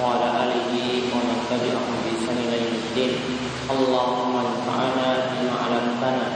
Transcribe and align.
وعلى 0.00 0.26
آله 0.44 0.72
ومن 1.12 1.36
تبعهم 1.50 1.94
بإحسان 2.04 2.36
إلى 2.48 2.56
يوم 2.64 2.74
الدين 2.84 3.12
اللهم 3.70 4.32
انفعنا 4.46 5.08
بما 5.28 5.54
علمتنا 5.64 6.26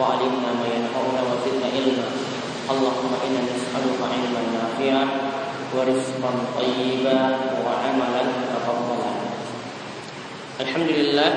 وعلمنا 0.00 0.50
ما 0.60 0.66
ينفعنا 0.76 1.20
وزدنا 1.28 1.66
علما 1.76 2.06
اللهم 2.72 3.12
إنا 3.26 3.40
نسألك 3.52 3.98
علما 4.12 4.42
نافعا 4.56 5.04
ورزقا 5.76 6.32
طيبا 6.58 7.20
وعملا 7.64 8.22
متقبلا 8.40 9.12
الحمد 10.60 10.90
لله 11.00 11.32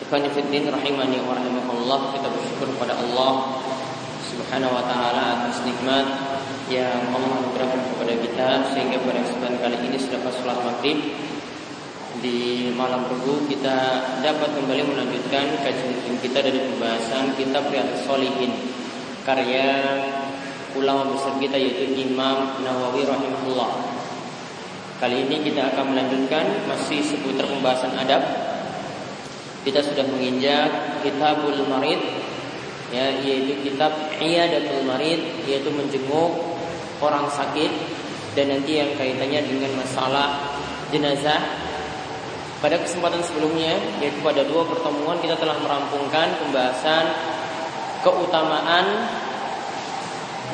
Ikhwani 0.00 0.26
Fiddin 0.34 0.66
rahimani 0.66 1.22
wa 1.22 1.38
rahimahullah 1.38 2.10
Kita 2.10 2.26
bersyukur 2.34 2.66
kepada 2.74 2.98
Allah 2.98 3.62
Subhanahu 4.26 4.74
wa 4.74 4.82
ta'ala 4.82 5.22
atas 5.38 5.62
nikmat 5.62 6.06
yang 6.65 7.13
Allah 7.13 7.45
anugerahkan 7.45 7.81
kepada 7.93 8.13
kita 8.17 8.47
sehingga 8.73 8.97
pada 9.05 9.21
kesempatan 9.21 9.57
kali 9.61 9.77
ini 9.85 9.97
selepas 10.01 10.33
sholat 10.33 10.57
maghrib 10.65 10.97
di 12.25 12.73
malam 12.73 13.05
Rabu 13.05 13.45
kita 13.45 13.77
dapat 14.25 14.49
kembali 14.57 14.81
melanjutkan 14.81 15.61
kajian 15.61 16.17
kita 16.25 16.41
dari 16.41 16.57
pembahasan 16.57 17.37
kitab 17.37 17.69
Riyadhus 17.69 18.09
Shalihin 18.09 18.49
karya 19.21 19.67
ulama 20.73 21.13
besar 21.13 21.37
kita 21.37 21.53
yaitu 21.53 21.85
Imam 22.01 22.61
Nawawi 22.65 23.05
rahimahullah. 23.05 23.71
Kali 24.97 25.27
ini 25.27 25.45
kita 25.45 25.75
akan 25.75 25.93
melanjutkan 25.93 26.65
masih 26.65 27.03
seputar 27.03 27.45
pembahasan 27.45 27.93
adab. 27.93 28.25
Kita 29.61 29.81
sudah 29.85 30.05
menginjak 30.07 31.01
Kitabul 31.05 31.61
Marid 31.69 32.01
ya 32.93 33.11
yaitu 33.21 33.59
kitab 33.65 33.91
Iyadatul 34.21 34.85
Marid 34.85 35.19
yaitu 35.49 35.73
menjenguk 35.73 36.54
orang 37.05 37.29
sakit 37.29 37.71
dan 38.33 38.51
nanti 38.51 38.81
yang 38.81 38.91
kaitannya 38.97 39.45
dengan 39.45 39.71
masalah 39.79 40.41
jenazah. 40.89 41.39
Pada 42.59 42.81
kesempatan 42.81 43.21
sebelumnya, 43.21 43.77
yaitu 44.01 44.17
pada 44.25 44.41
dua 44.41 44.65
pertemuan 44.65 45.21
kita 45.21 45.37
telah 45.37 45.53
merampungkan 45.61 46.33
pembahasan 46.41 47.05
keutamaan 48.01 49.05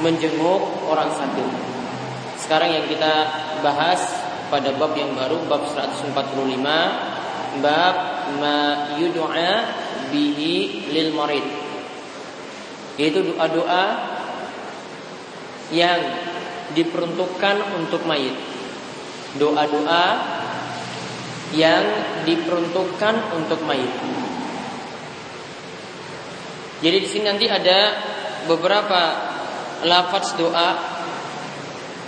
menjenguk 0.03 0.61
orang 0.91 1.07
sakit. 1.15 1.47
Sekarang 2.35 2.73
yang 2.73 2.85
kita 2.89 3.31
bahas 3.63 4.01
pada 4.51 4.75
bab 4.75 4.91
yang 4.97 5.15
baru 5.15 5.39
bab 5.47 5.63
145 5.71 6.11
bab 7.63 7.95
ma 8.43 8.91
yud'a 8.99 9.53
bihi 10.11 10.87
lil 10.91 11.15
marid 11.15 11.43
yaitu 12.99 13.23
doa-doa 13.23 13.85
yang 15.71 15.99
diperuntukkan 16.73 17.79
untuk 17.79 18.03
mayit. 18.07 18.35
Doa-doa 19.39 20.05
yang 21.55 21.83
diperuntukkan 22.23 23.35
untuk 23.35 23.59
mayit. 23.67 23.91
Jadi 26.81 26.97
di 26.97 27.07
sini 27.07 27.25
nanti 27.29 27.45
ada 27.45 27.93
beberapa 28.49 29.01
lafaz 29.85 30.33
doa 30.33 30.69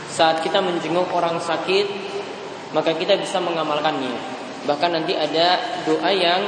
saat 0.09 0.41
kita 0.41 0.61
menjenguk 0.61 1.09
orang 1.13 1.37
sakit 1.41 1.87
maka 2.73 2.97
kita 2.97 3.17
bisa 3.21 3.37
mengamalkannya. 3.37 4.13
Bahkan 4.65 4.89
nanti 4.89 5.13
ada 5.13 5.61
doa 5.85 6.09
yang 6.09 6.41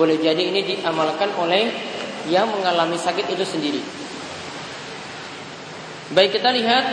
boleh 0.00 0.16
jadi 0.16 0.40
ini 0.40 0.64
diamalkan 0.64 1.36
oleh 1.36 1.68
yang 2.32 2.48
mengalami 2.48 2.96
sakit 2.96 3.28
itu 3.28 3.44
sendiri. 3.44 3.82
Baik 6.12 6.40
kita 6.40 6.52
lihat 6.52 6.84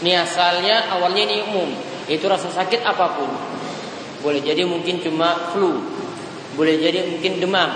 Ini 0.05 0.21
asalnya 0.21 0.93
awalnya 0.93 1.25
ini 1.25 1.45
umum, 1.49 1.71
yaitu 2.11 2.29
rasa 2.29 2.53
sakit 2.53 2.85
apa 2.85 3.17
pun. 3.17 3.31
Boleh 4.21 4.41
jadi 4.41 4.65
mungkin 4.65 5.01
cuma 5.01 5.53
flu, 5.53 5.81
boleh 6.57 6.77
jadi 6.77 7.09
mungkin 7.09 7.41
demam, 7.41 7.73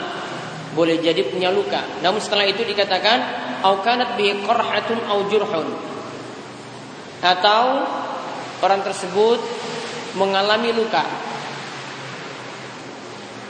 boleh 0.77 1.01
jadi 1.01 1.25
punya 1.29 1.49
luka. 1.53 1.81
Namun 2.05 2.21
setelah 2.21 2.45
itu 2.45 2.65
dikatakan 2.65 3.19
aukanat 3.65 4.17
bi 4.17 4.33
qarhatun 4.45 4.99
au 5.09 5.25
jurhun. 5.29 5.69
Atau 7.25 7.65
orang 8.61 8.81
tersebut 8.85 9.41
mengalami 10.15 10.75
luka. 10.75 11.05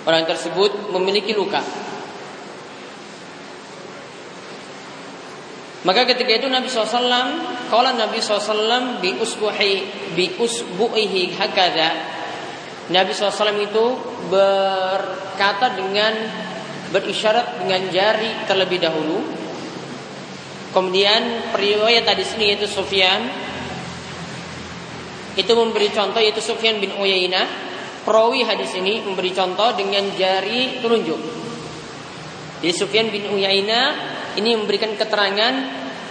Orang 0.08 0.24
tersebut 0.24 0.92
memiliki 0.94 1.36
luka. 1.36 1.60
Maka 5.86 6.10
ketika 6.10 6.42
itu 6.42 6.50
Nabi 6.50 6.66
SAW 6.66 7.06
Kalau 7.70 7.90
Nabi 7.94 8.18
SAW 8.18 8.98
Bi 8.98 9.14
usbuhi 9.14 9.86
Bi 10.18 10.26
usbuhi 10.34 11.38
hakada 11.38 12.18
Nabi 12.88 13.12
SAW 13.12 13.52
itu 13.62 13.84
berkata 14.32 15.76
dengan 15.76 16.12
Berisyarat 16.88 17.60
dengan 17.60 17.84
jari 17.92 18.48
terlebih 18.48 18.80
dahulu. 18.80 19.20
Kemudian 20.72 21.52
periwayat 21.52 22.08
tadi 22.08 22.24
sini 22.24 22.56
yaitu 22.56 22.64
Sufyan. 22.64 23.28
Itu 25.36 25.52
memberi 25.52 25.92
contoh 25.92 26.16
yaitu 26.16 26.40
Sufyan 26.40 26.80
bin 26.80 26.96
Uyainah. 26.96 27.68
Perawi 28.08 28.40
hadis 28.40 28.72
ini 28.72 29.04
memberi 29.04 29.36
contoh 29.36 29.76
dengan 29.76 30.00
jari 30.16 30.80
telunjuk. 30.80 31.20
Jadi 32.64 32.72
Sufyan 32.72 33.12
bin 33.12 33.36
Uyainah 33.36 34.16
ini 34.38 34.54
memberikan 34.54 34.94
keterangan 34.94 35.54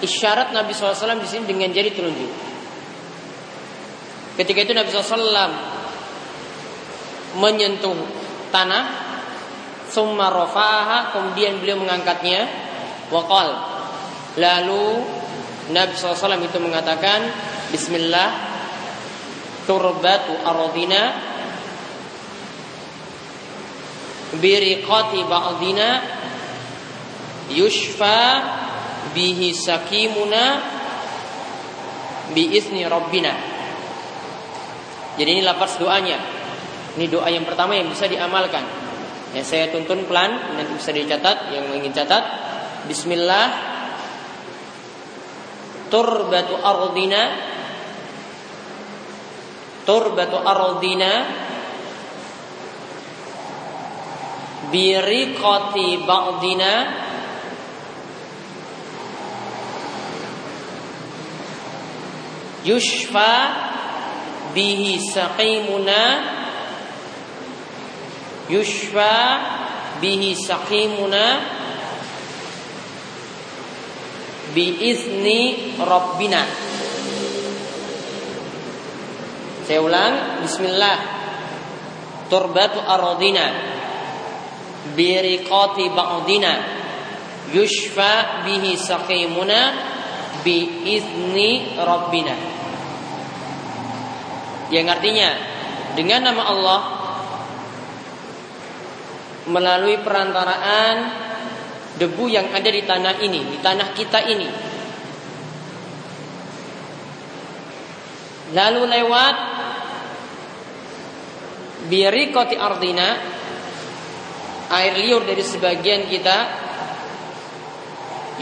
isyarat 0.03 0.51
Nabi 0.51 0.75
SAW 0.75 1.17
di 1.23 1.27
sini 1.27 1.47
dengan 1.47 1.71
jari 1.71 1.89
telunjuk. 1.95 2.31
Ketika 4.37 4.59
itu 4.67 4.73
Nabi 4.75 4.91
SAW 4.93 5.49
menyentuh 7.41 7.97
tanah, 8.53 8.85
summa 9.89 10.29
rafa'aha, 10.29 11.15
kemudian 11.15 11.57
beliau 11.57 11.81
mengangkatnya, 11.81 12.45
wakal. 13.09 13.49
Lalu 14.37 15.01
Nabi 15.73 15.93
SAW 15.97 16.37
itu 16.43 16.59
mengatakan, 16.61 17.25
Bismillah, 17.73 18.29
turbatu 19.65 20.37
aradina, 20.45 21.17
biriqati 24.37 25.25
ba'dina, 25.25 26.16
yushfa 27.51 28.19
bihi 29.15 29.55
sakimuna 29.55 30.43
biizni 32.31 32.83
rabbina. 32.83 33.33
Jadi 35.17 35.29
ini 35.39 35.41
lapas 35.41 35.79
doanya. 35.81 36.19
Ini 36.97 37.05
doa 37.09 37.29
yang 37.29 37.45
pertama 37.45 37.77
yang 37.77 37.89
bisa 37.89 38.05
diamalkan. 38.09 38.65
Ya, 39.33 39.43
saya 39.43 39.69
tuntun 39.69 40.07
pelan 40.09 40.57
nanti 40.57 40.71
bisa 40.77 40.93
dicatat 40.93 41.53
yang 41.53 41.65
ingin 41.73 41.93
catat. 41.93 42.23
Bismillah 42.87 43.47
turbatu 45.87 46.55
ardina 46.59 47.21
turbatu 49.87 50.37
ardina 50.43 51.11
biriqati 54.67 56.03
ba'dina 56.03 56.71
yushfa 62.67 63.31
bihi 64.51 64.99
saqimuna. 64.99 66.01
Yushfa 68.51 69.13
bihi 70.03 70.35
saqimuna. 70.35 71.25
Biizni 74.51 75.75
rabbina. 75.79 76.43
Saya 79.67 79.79
ulang. 79.83 80.43
Bismillah. 80.43 80.97
Turbatu 82.27 82.83
aradina. 82.83 83.45
Biriqati 84.95 85.91
ba'dina. 85.95 86.53
Yushfa 87.55 88.43
bihi 88.47 88.75
saqimuna. 88.75 89.59
Biizni 90.43 91.75
rabbina 91.75 92.56
yang 94.73 94.87
artinya 94.91 95.29
dengan 95.95 96.31
nama 96.31 96.43
Allah 96.47 96.81
melalui 99.47 99.97
perantaraan 100.03 100.95
debu 101.97 102.25
yang 102.29 102.51
ada 102.51 102.69
di 102.69 102.83
tanah 102.83 103.15
ini, 103.23 103.41
di 103.55 103.57
tanah 103.63 103.87
kita 103.95 104.19
ini. 104.27 104.49
Lalu 108.53 108.81
lewat 108.87 109.35
koti 112.31 112.55
ardina 112.55 113.07
air 114.67 114.93
liur 114.99 115.23
dari 115.23 115.43
sebagian 115.43 116.07
kita 116.11 116.37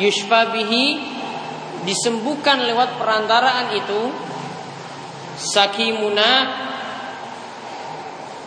yushfa 0.01 0.49
bihi 0.53 0.85
disembuhkan 1.85 2.65
lewat 2.65 2.97
perantaraan 2.97 3.77
itu 3.77 4.01
sakimuna 5.35 6.31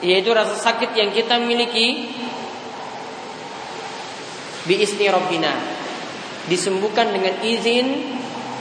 yaitu 0.00 0.30
rasa 0.30 0.54
sakit 0.56 0.94
yang 0.94 1.10
kita 1.10 1.38
miliki 1.42 2.12
bi 4.68 4.74
isni 4.78 5.08
rabbina 5.08 5.52
disembuhkan 6.48 7.12
dengan 7.12 7.40
izin 7.44 8.16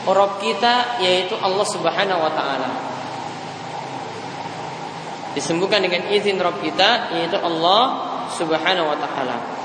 Rabb 0.08 0.40
kita 0.40 1.04
yaitu 1.04 1.36
Allah 1.40 1.68
Subhanahu 1.68 2.22
wa 2.24 2.32
taala. 2.32 2.72
Disembuhkan 5.36 5.84
dengan 5.84 6.08
izin 6.08 6.40
Rabb 6.40 6.64
kita 6.64 7.12
yaitu 7.16 7.36
Allah 7.40 7.82
Subhanahu 8.32 8.88
wa 8.88 8.98
taala. 9.00 9.57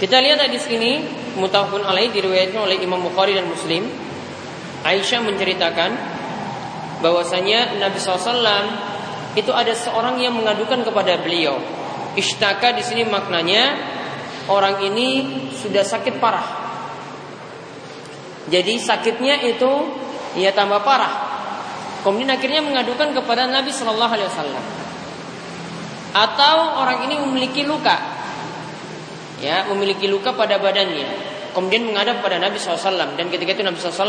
Kita 0.00 0.16
lihat 0.16 0.40
di 0.48 0.56
sini 0.56 1.04
mutafun 1.36 1.84
alaih 1.84 2.08
diriwayatkan 2.08 2.56
oleh 2.56 2.80
Imam 2.80 3.04
Bukhari 3.04 3.36
dan 3.36 3.44
Muslim. 3.44 3.84
Aisyah 4.80 5.20
menceritakan 5.20 5.90
bahwasanya 7.04 7.76
Nabi 7.76 8.00
SAW 8.00 8.88
itu 9.36 9.52
ada 9.52 9.76
seorang 9.76 10.16
yang 10.16 10.32
mengadukan 10.32 10.80
kepada 10.88 11.20
beliau. 11.20 11.60
Ishtaka 12.16 12.72
di 12.72 12.80
sini 12.80 13.04
maknanya 13.04 13.76
orang 14.48 14.80
ini 14.88 15.36
sudah 15.52 15.84
sakit 15.84 16.16
parah. 16.16 16.48
Jadi 18.48 18.80
sakitnya 18.80 19.36
itu 19.44 19.68
ya 20.40 20.48
tambah 20.56 20.80
parah. 20.80 21.28
Kemudian 22.00 22.32
akhirnya 22.32 22.64
mengadukan 22.64 23.12
kepada 23.12 23.44
Nabi 23.52 23.68
Shallallahu 23.68 24.12
Alaihi 24.16 24.28
Wasallam. 24.32 24.64
Atau 26.16 26.56
orang 26.80 27.04
ini 27.04 27.20
memiliki 27.20 27.68
luka 27.68 28.19
ya 29.40 29.66
memiliki 29.72 30.06
luka 30.06 30.36
pada 30.36 30.60
badannya. 30.60 31.08
Kemudian 31.50 31.82
menghadap 31.82 32.22
pada 32.22 32.38
Nabi 32.38 32.62
SAW 32.62 33.18
dan 33.18 33.26
ketika 33.26 33.58
itu 33.58 33.62
Nabi 33.66 33.80
SAW 33.80 34.06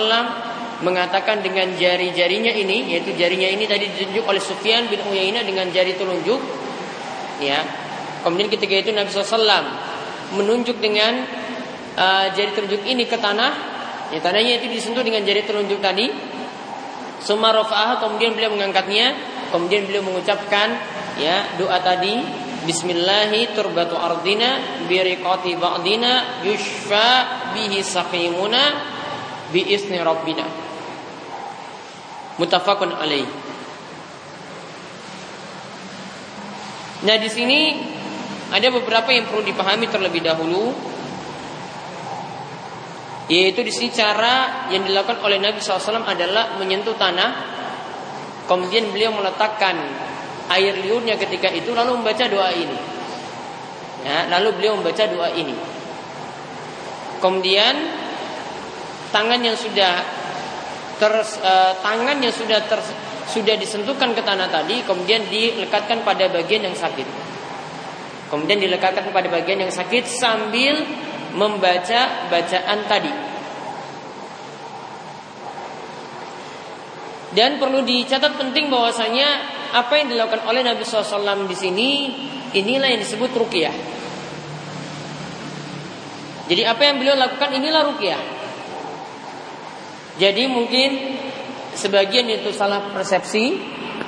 mengatakan 0.85 1.41
dengan 1.41 1.73
jari-jarinya 1.73 2.53
ini 2.53 2.93
yaitu 2.93 3.17
jarinya 3.17 3.49
ini 3.49 3.65
tadi 3.65 3.89
ditunjuk 3.89 4.25
oleh 4.25 4.41
Sufyan 4.41 4.85
bin 4.91 5.01
Uyainah 5.01 5.41
dengan 5.41 5.69
jari 5.73 5.97
telunjuk. 5.97 6.37
Ya. 7.41 7.65
Kemudian 8.21 8.53
ketika 8.53 8.77
itu 8.77 8.93
Nabi 8.93 9.09
SAW 9.09 9.41
menunjuk 10.37 10.77
dengan 10.77 11.25
uh, 11.97 12.25
jari 12.33 12.51
telunjuk 12.53 12.85
ini 12.85 13.09
ke 13.09 13.17
tanah. 13.17 13.73
Ya 14.11 14.19
tanahnya 14.19 14.59
itu 14.61 14.67
disentuh 14.69 15.01
dengan 15.01 15.25
jari 15.25 15.41
telunjuk 15.47 15.81
tadi. 15.81 16.11
Sumarofah 17.21 18.01
kemudian 18.01 18.37
beliau 18.37 18.53
mengangkatnya. 18.53 19.17
Kemudian 19.49 19.89
beliau 19.89 20.05
mengucapkan 20.05 20.77
ya 21.19 21.43
doa 21.59 21.75
tadi 21.83 22.40
Bismillahi 22.61 23.57
turbatu 23.57 23.97
ardina 23.97 24.85
biriqati 24.85 25.57
ba'dina 25.57 26.45
yushfa 26.45 27.09
bihi 27.57 27.81
saqimuna 27.81 28.61
bi 29.49 29.65
isni 29.65 29.97
rabbina. 29.97 30.45
Mutafakun 32.37 32.93
alaih. 32.93 33.25
Nah 37.01 37.17
di 37.17 37.29
sini 37.33 37.81
ada 38.53 38.67
beberapa 38.69 39.09
yang 39.09 39.25
perlu 39.25 39.41
dipahami 39.41 39.89
terlebih 39.89 40.21
dahulu, 40.21 40.69
yaitu 43.25 43.65
di 43.65 43.73
sini 43.73 43.89
cara 43.89 44.69
yang 44.69 44.85
dilakukan 44.85 45.17
oleh 45.25 45.41
Nabi 45.41 45.57
SAW 45.57 46.05
adalah 46.05 46.61
menyentuh 46.61 46.93
tanah, 46.93 47.29
kemudian 48.45 48.93
beliau 48.93 49.17
meletakkan 49.17 50.10
air 50.57 50.75
liurnya 50.81 51.15
ketika 51.15 51.47
itu 51.51 51.71
lalu 51.71 52.01
membaca 52.01 52.25
doa 52.27 52.51
ini. 52.51 52.77
Ya, 54.01 54.25
lalu 54.33 54.57
beliau 54.57 54.73
membaca 54.81 55.05
doa 55.05 55.29
ini. 55.31 55.53
Kemudian 57.21 57.75
tangan 59.13 59.39
yang 59.45 59.53
sudah 59.53 60.01
ter, 60.97 61.13
uh, 61.21 61.73
tangan 61.85 62.17
yang 62.17 62.33
sudah 62.33 62.65
ter, 62.65 62.81
sudah 63.29 63.55
disentuhkan 63.55 64.17
ke 64.17 64.21
tanah 64.25 64.49
tadi 64.49 64.81
kemudian 64.83 65.23
dilekatkan 65.29 66.01
pada 66.01 66.27
bagian 66.33 66.65
yang 66.65 66.75
sakit. 66.75 67.05
Kemudian 68.33 68.57
dilekatkan 68.63 69.11
pada 69.11 69.27
bagian 69.27 69.67
yang 69.67 69.73
sakit 69.73 70.07
sambil 70.07 70.81
membaca 71.35 72.31
bacaan 72.31 72.79
tadi. 72.87 73.13
Dan 77.31 77.59
perlu 77.59 77.83
dicatat 77.87 78.35
penting 78.35 78.67
bahwasanya 78.67 79.60
apa 79.71 79.93
yang 80.03 80.11
dilakukan 80.11 80.43
oleh 80.47 80.61
Nabi 80.63 80.83
SAW 80.83 81.47
di 81.47 81.55
sini 81.55 81.89
inilah 82.51 82.91
yang 82.91 83.01
disebut 83.01 83.31
rukyah. 83.31 83.75
Jadi 86.51 86.67
apa 86.67 86.81
yang 86.83 86.99
beliau 86.99 87.15
lakukan 87.15 87.55
inilah 87.55 87.81
rukyah. 87.87 88.21
Jadi 90.19 90.43
mungkin 90.51 90.89
sebagian 91.71 92.27
itu 92.27 92.51
salah 92.51 92.91
persepsi 92.91 93.55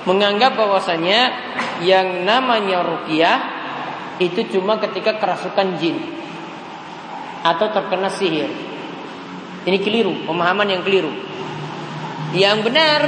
menganggap 0.03 0.59
bahwasanya 0.59 1.21
yang 1.87 2.27
namanya 2.27 2.83
rukyah 2.83 3.39
itu 4.19 4.45
cuma 4.51 4.77
ketika 4.83 5.17
kerasukan 5.17 5.79
jin 5.79 5.97
atau 7.43 7.71
terkena 7.71 8.11
sihir. 8.11 8.51
Ini 9.63 9.79
keliru, 9.79 10.27
pemahaman 10.27 10.67
yang 10.67 10.83
keliru. 10.83 11.11
Yang 12.35 12.57
benar 12.67 13.01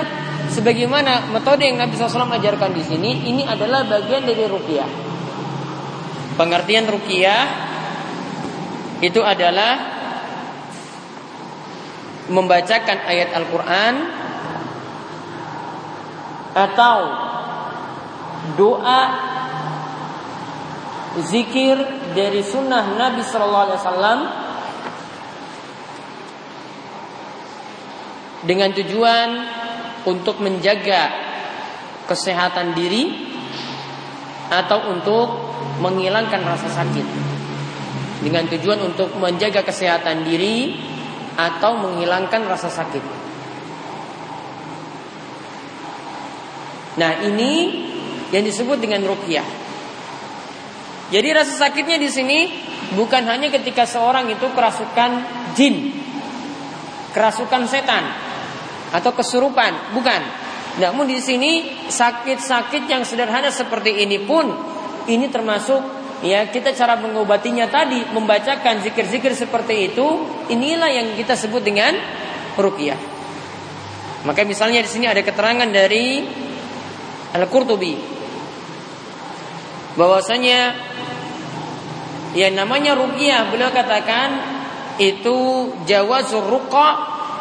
sebagaimana 0.51 1.31
metode 1.33 1.65
yang 1.65 1.79
Nabi 1.79 1.95
SAW 1.97 2.29
ajarkan 2.29 2.71
di 2.75 2.83
sini, 2.83 3.11
ini 3.29 3.43
adalah 3.45 3.85
bagian 3.85 4.25
dari 4.25 4.45
rukiah. 4.45 4.89
Pengertian 6.35 6.85
rukiah 6.91 7.43
itu 8.99 9.21
adalah 9.23 9.95
membacakan 12.27 12.97
ayat 13.05 13.29
Al-Quran 13.37 13.93
atau 16.55 16.99
doa 18.55 19.01
zikir 21.23 21.75
dari 22.15 22.43
sunnah 22.43 22.95
Nabi 22.95 23.23
Sallallahu 23.23 23.65
Alaihi 23.71 23.79
Wasallam 23.79 24.19
dengan 28.45 28.69
tujuan 28.75 29.29
untuk 30.05 30.41
menjaga 30.41 31.09
kesehatan 32.05 32.77
diri 32.77 33.33
atau 34.50 34.93
untuk 34.93 35.27
menghilangkan 35.81 36.41
rasa 36.45 36.69
sakit 36.69 37.07
dengan 38.21 38.45
tujuan 38.50 38.79
untuk 38.81 39.13
menjaga 39.17 39.65
kesehatan 39.65 40.25
diri 40.25 40.77
atau 41.35 41.75
menghilangkan 41.77 42.47
rasa 42.47 42.71
sakit. 42.71 43.03
Nah, 46.95 47.12
ini 47.27 47.83
yang 48.31 48.41
disebut 48.47 48.79
dengan 48.79 49.03
rukyah. 49.03 49.43
Jadi 51.12 51.27
rasa 51.35 51.53
sakitnya 51.53 52.01
di 52.01 52.09
sini 52.09 52.50
bukan 52.97 53.29
hanya 53.29 53.51
ketika 53.53 53.85
seorang 53.85 54.31
itu 54.31 54.47
kerasukan 54.50 55.12
jin, 55.53 55.93
kerasukan 57.13 57.67
setan, 57.69 58.03
atau 58.95 59.11
kesurupan, 59.11 59.91
bukan. 59.91 60.21
Namun 60.79 61.07
di 61.07 61.19
sini 61.19 61.83
sakit-sakit 61.87 62.87
yang 62.87 63.03
sederhana 63.03 63.51
seperti 63.51 64.03
ini 64.03 64.23
pun 64.23 64.47
ini 65.07 65.27
termasuk 65.31 65.79
ya 66.23 66.47
kita 66.47 66.71
cara 66.71 66.99
mengobatinya 66.99 67.67
tadi 67.67 68.03
membacakan 68.11 68.83
zikir-zikir 68.83 69.35
seperti 69.35 69.91
itu 69.91 70.07
inilah 70.51 70.91
yang 70.91 71.07
kita 71.15 71.35
sebut 71.35 71.63
dengan 71.63 71.95
ruqyah. 72.55 72.99
Maka 74.25 74.41
misalnya 74.47 74.81
di 74.81 74.89
sini 74.89 75.05
ada 75.05 75.21
keterangan 75.21 75.69
dari 75.69 76.25
Al-Qurtubi 77.35 77.93
bahwasanya 79.95 80.59
yang 82.35 82.51
namanya 82.51 82.99
ruqyah 82.99 83.47
beliau 83.47 83.71
katakan 83.71 84.55
itu 84.99 85.71
jawazur 85.87 86.43
ruqa 86.47 86.87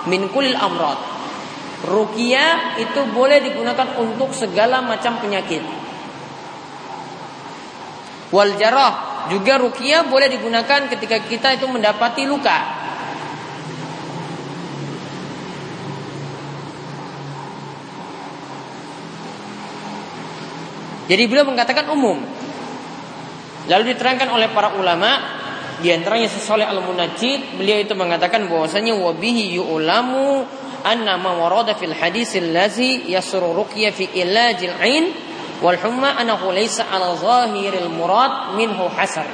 min 0.06 0.28
kulil 0.30 0.54
amrad. 0.54 1.13
Ruqyah 1.84 2.80
itu 2.80 3.00
boleh 3.12 3.44
digunakan 3.44 4.00
untuk 4.00 4.32
segala 4.32 4.80
macam 4.80 5.20
penyakit. 5.20 5.60
Wal 8.32 8.56
jarah 8.56 9.26
juga 9.28 9.60
ruqyah 9.60 10.08
boleh 10.08 10.32
digunakan 10.32 10.88
ketika 10.88 11.20
kita 11.28 11.60
itu 11.60 11.68
mendapati 11.68 12.24
luka. 12.24 12.84
Jadi 21.04 21.22
beliau 21.28 21.44
mengatakan 21.44 21.92
umum. 21.92 22.16
Lalu 23.68 23.92
diterangkan 23.92 24.28
oleh 24.32 24.48
para 24.52 24.72
ulama 24.76 25.20
di 25.84 25.92
antaranya 25.92 26.32
Sesoleh 26.32 26.64
Al-Munajjid 26.64 27.60
beliau 27.60 27.76
itu 27.80 27.92
mengatakan 27.92 28.48
bahwasanya 28.48 28.96
wabihi 28.96 29.60
yu'lamu 29.60 30.48
anna 30.84 31.16
ma 31.16 31.32
warada 31.40 31.72
fil 31.74 31.96
hadis 31.96 32.36
allazi 32.36 33.08
yasru 33.08 33.56
ruqya 33.56 33.90
fi 33.90 34.04
ilajil 34.12 34.76
ain 34.76 35.04
wal 35.64 35.80
humma 35.80 36.20
annahu 36.20 36.52
laysa 36.52 36.84
ala 36.92 37.16
zahiril 37.16 37.88
murad 37.88 38.52
minhu 38.60 38.84
hasar. 38.92 39.24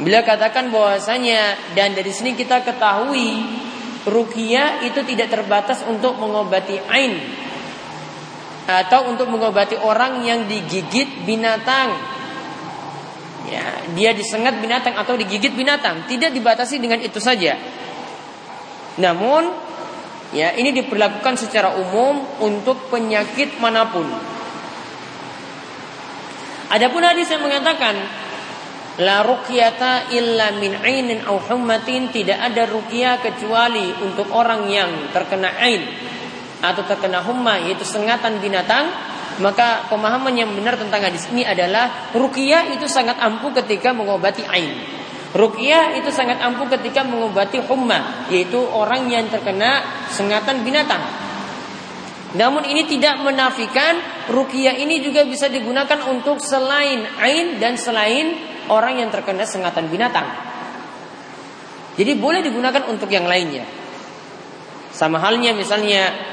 Beliau 0.00 0.24
katakan 0.24 0.72
bahwasanya 0.72 1.76
dan 1.76 1.92
dari 1.92 2.10
sini 2.10 2.32
kita 2.32 2.64
ketahui 2.64 3.44
ruqyah 4.08 4.82
itu 4.88 5.04
tidak 5.06 5.30
terbatas 5.30 5.84
untuk 5.86 6.18
mengobati 6.18 6.80
ain 6.90 7.22
atau 8.66 9.12
untuk 9.12 9.28
mengobati 9.30 9.76
orang 9.78 10.24
yang 10.24 10.48
digigit 10.48 11.22
binatang 11.28 11.92
ya, 13.52 13.64
dia 13.94 14.10
disengat 14.16 14.58
binatang 14.58 14.96
atau 14.96 15.18
digigit 15.18 15.52
binatang, 15.52 16.06
tidak 16.08 16.32
dibatasi 16.32 16.80
dengan 16.80 16.98
itu 17.02 17.18
saja. 17.20 17.58
Namun, 19.00 19.71
ya 20.32 20.56
ini 20.56 20.72
diperlakukan 20.72 21.36
secara 21.36 21.76
umum 21.76 22.24
untuk 22.40 22.88
penyakit 22.88 23.60
mana 23.60 23.88
pun. 23.88 24.08
Adapun 26.72 27.04
hadis 27.04 27.28
yang 27.28 27.44
mengatakan 27.44 28.00
la 29.00 29.20
ruqyata 29.24 30.12
illa 30.12 30.56
min 30.56 30.72
ainin 30.80 31.20
aw 31.24 31.36
hummatin 31.52 32.08
tidak 32.08 32.40
ada 32.40 32.64
ruqyah 32.64 33.20
kecuali 33.20 33.92
untuk 34.00 34.32
orang 34.32 34.68
yang 34.72 34.90
terkena 35.12 35.52
ain 35.60 35.84
atau 36.64 36.84
terkena 36.88 37.20
humma 37.24 37.60
yaitu 37.60 37.84
sengatan 37.84 38.40
binatang 38.40 38.88
maka 39.40 39.88
pemahaman 39.88 40.36
yang 40.36 40.52
benar 40.52 40.76
tentang 40.76 41.08
hadis 41.08 41.28
ini 41.32 41.44
adalah 41.44 42.12
ruqyah 42.12 42.72
itu 42.76 42.84
sangat 42.84 43.16
ampuh 43.16 43.52
ketika 43.64 43.96
mengobati 43.96 44.44
ain. 44.44 45.01
Ruqyah 45.32 45.96
itu 45.96 46.12
sangat 46.12 46.44
ampuh 46.44 46.68
ketika 46.76 47.00
mengobati 47.08 47.56
humma, 47.64 48.28
yaitu 48.28 48.60
orang 48.60 49.08
yang 49.08 49.24
terkena 49.32 49.80
sengatan 50.12 50.60
binatang. 50.60 51.00
Namun 52.36 52.64
ini 52.68 52.84
tidak 52.88 53.20
menafikan 53.20 53.96
ruqyah 54.28 54.76
ini 54.76 55.00
juga 55.04 55.24
bisa 55.24 55.48
digunakan 55.48 56.00
untuk 56.08 56.40
selain 56.40 57.04
ain 57.20 57.60
dan 57.60 57.76
selain 57.76 58.36
orang 58.68 59.00
yang 59.00 59.08
terkena 59.08 59.44
sengatan 59.48 59.88
binatang. 59.88 60.28
Jadi 61.96 62.12
boleh 62.16 62.40
digunakan 62.40 62.88
untuk 62.88 63.08
yang 63.12 63.28
lainnya. 63.28 63.64
Sama 64.92 65.20
halnya 65.20 65.56
misalnya 65.56 66.32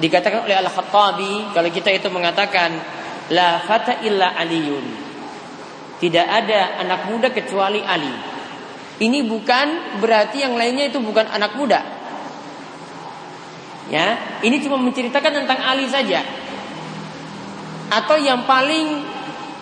Dikatakan 0.00 0.48
oleh 0.48 0.56
Al-Khattabi 0.56 1.52
kalau 1.52 1.68
kita 1.68 1.92
itu 1.92 2.08
mengatakan 2.08 2.72
la 3.36 3.60
fata 3.60 4.00
illa 4.00 4.32
aliyun. 4.32 4.99
Tidak 6.00 6.26
ada 6.26 6.80
anak 6.80 7.12
muda 7.12 7.28
kecuali 7.28 7.84
Ali. 7.84 8.08
Ini 9.00 9.24
bukan 9.28 10.00
berarti 10.00 10.44
yang 10.44 10.56
lainnya 10.56 10.88
itu 10.88 11.00
bukan 11.00 11.28
anak 11.28 11.56
muda. 11.56 11.80
Ya, 13.92 14.38
ini 14.40 14.60
cuma 14.64 14.80
menceritakan 14.80 15.44
tentang 15.44 15.60
Ali 15.60 15.84
saja. 15.88 16.24
Atau 17.90 18.16
yang 18.16 18.46
paling 18.48 19.02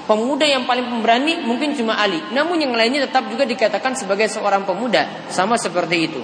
pemuda 0.08 0.48
yang 0.48 0.64
paling 0.64 0.88
pemberani 0.88 1.44
mungkin 1.44 1.76
cuma 1.76 2.00
Ali. 2.00 2.18
Namun 2.32 2.56
yang 2.60 2.72
lainnya 2.72 3.04
tetap 3.04 3.28
juga 3.28 3.44
dikatakan 3.44 3.92
sebagai 3.98 4.26
seorang 4.26 4.64
pemuda, 4.64 5.28
sama 5.28 5.60
seperti 5.60 5.96
itu. 6.08 6.20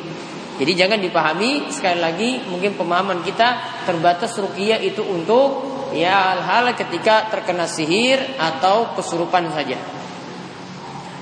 Jadi 0.55 0.73
jangan 0.79 0.99
dipahami 1.03 1.67
sekali 1.75 1.99
lagi 1.99 2.31
mungkin 2.47 2.79
pemahaman 2.79 3.27
kita 3.27 3.83
terbatas 3.91 4.39
ruqyah 4.39 4.79
itu 4.79 5.03
untuk 5.03 5.67
ya 5.91 6.39
hal-hal 6.39 6.71
ketika 6.79 7.27
terkena 7.27 7.67
sihir 7.67 8.23
atau 8.39 8.95
kesurupan 8.95 9.51
saja. 9.51 10.04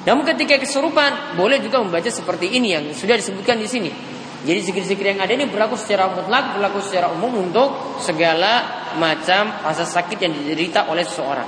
Namun 0.02 0.26
ketika 0.26 0.58
kesurupan 0.58 1.38
boleh 1.38 1.62
juga 1.62 1.78
membaca 1.78 2.10
seperti 2.10 2.58
ini 2.58 2.74
yang 2.74 2.84
sudah 2.90 3.14
disebutkan 3.14 3.58
di 3.58 3.68
sini. 3.70 3.90
Jadi 4.42 4.58
zikir-zikir 4.58 5.14
yang 5.14 5.22
ada 5.22 5.30
ini 5.30 5.46
berlaku 5.46 5.78
secara 5.78 6.10
mutlak, 6.10 6.58
berlaku 6.58 6.82
secara 6.82 7.14
umum 7.14 7.46
untuk 7.46 8.02
segala 8.02 8.82
macam 8.98 9.54
rasa 9.62 9.86
sakit 9.86 10.18
yang 10.18 10.34
diderita 10.34 10.90
oleh 10.90 11.06
seseorang. 11.06 11.46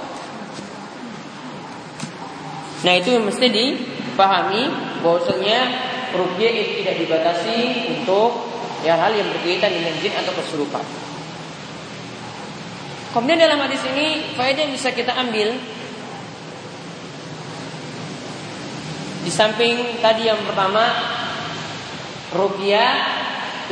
Nah 2.86 2.94
itu 2.94 3.10
yang 3.10 3.26
mesti 3.26 3.50
dipahami 3.50 4.70
bahwasanya 5.02 5.58
rukyah 6.14 6.52
itu 6.54 6.72
tidak 6.86 6.94
dibatasi 7.02 7.58
untuk 7.98 8.46
ya 8.86 8.94
hal 8.94 9.10
yang 9.10 9.26
berkaitan 9.34 9.74
dengan 9.74 9.98
jin 9.98 10.14
atau 10.14 10.30
kesurupan. 10.38 10.84
Kemudian 13.10 13.42
dalam 13.42 13.58
hadis 13.58 13.82
ini 13.90 14.36
faedah 14.38 14.70
yang 14.70 14.74
bisa 14.74 14.94
kita 14.94 15.14
ambil 15.18 15.54
di 19.24 19.32
samping 19.32 20.04
tadi 20.04 20.28
yang 20.28 20.38
pertama 20.44 20.84
rukyah 22.36 22.92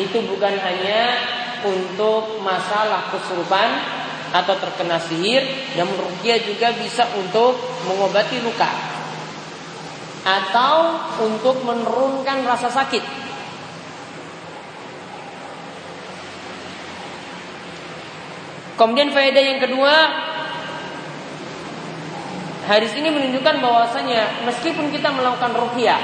itu 0.00 0.24
bukan 0.24 0.56
hanya 0.56 1.20
untuk 1.60 2.40
masalah 2.40 3.12
kesurupan 3.12 3.68
atau 4.32 4.56
terkena 4.56 4.96
sihir, 4.96 5.44
namun 5.76 5.92
rukyah 5.92 6.40
juga 6.40 6.72
bisa 6.72 7.04
untuk 7.20 7.52
mengobati 7.84 8.40
luka 8.40 8.72
atau 10.24 10.96
untuk 11.20 11.60
menurunkan 11.60 12.48
rasa 12.48 12.72
sakit. 12.72 13.04
Kemudian 18.80 19.12
faedah 19.12 19.44
yang 19.44 19.60
kedua, 19.60 19.94
hadis 22.68 22.94
ini 22.94 23.10
menunjukkan 23.10 23.58
bahwasanya 23.58 24.46
meskipun 24.46 24.90
kita 24.94 25.10
melakukan 25.10 25.50
ruqyah 25.54 26.00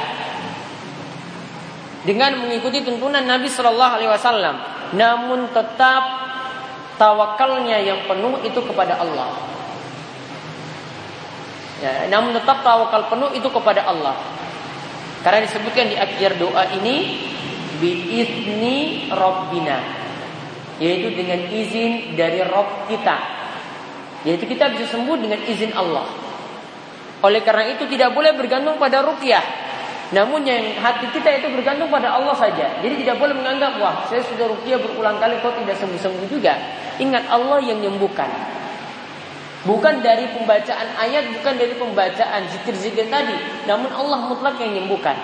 dengan 2.07 2.41
mengikuti 2.41 2.83
tuntunan 2.87 3.23
Nabi 3.27 3.51
Shallallahu 3.51 3.93
Alaihi 4.01 4.11
Wasallam, 4.11 4.57
namun 4.97 5.51
tetap 5.51 6.03
tawakalnya 6.97 7.79
yang 7.83 8.07
penuh 8.09 8.41
itu 8.43 8.61
kepada 8.65 8.97
Allah. 8.97 9.29
Ya, 11.79 12.11
namun 12.11 12.35
tetap 12.35 12.67
tawakal 12.67 13.07
penuh 13.07 13.31
itu 13.39 13.47
kepada 13.47 13.87
Allah. 13.87 14.19
Karena 15.23 15.47
disebutkan 15.47 15.91
di 15.91 15.97
akhir 15.99 16.39
doa 16.39 16.75
ini 16.75 17.23
biizni 17.79 19.07
Rabbina 19.15 19.99
yaitu 20.79 21.11
dengan 21.15 21.43
izin 21.51 22.15
dari 22.15 22.43
Rob 22.47 22.87
kita. 22.87 23.19
Yaitu 24.27 24.47
kita 24.47 24.71
bisa 24.75 24.87
sembuh 24.95 25.19
dengan 25.19 25.39
izin 25.43 25.75
Allah. 25.75 26.07
Oleh 27.25 27.43
karena 27.43 27.67
itu 27.75 27.85
tidak 27.91 28.15
boleh 28.15 28.35
bergantung 28.39 28.79
pada 28.79 29.03
rukyah. 29.03 29.43
Namun 30.09 30.41
yang 30.49 30.81
hati 30.81 31.13
kita 31.13 31.29
itu 31.37 31.53
bergantung 31.53 31.93
pada 31.93 32.17
Allah 32.17 32.33
saja. 32.33 32.81
Jadi 32.81 33.05
tidak 33.05 33.21
boleh 33.21 33.37
menganggap 33.37 33.77
wah 33.77 34.09
saya 34.09 34.25
sudah 34.25 34.49
rukyah 34.49 34.81
berulang 34.81 35.21
kali 35.21 35.37
kok 35.45 35.53
tidak 35.61 35.77
sembuh-sembuh 35.77 36.27
juga. 36.33 36.55
Ingat 36.97 37.29
Allah 37.29 37.61
yang 37.61 37.83
menyembuhkan. 37.85 38.31
Bukan 39.69 40.01
dari 40.01 40.31
pembacaan 40.33 40.89
ayat, 40.97 41.35
bukan 41.35 41.55
dari 41.59 41.75
pembacaan 41.75 42.47
zikir-zikir 42.47 43.11
tadi, 43.11 43.37
namun 43.67 43.91
Allah 43.91 44.31
mutlak 44.31 44.57
yang 44.63 44.71
menyembuhkan. 44.73 45.19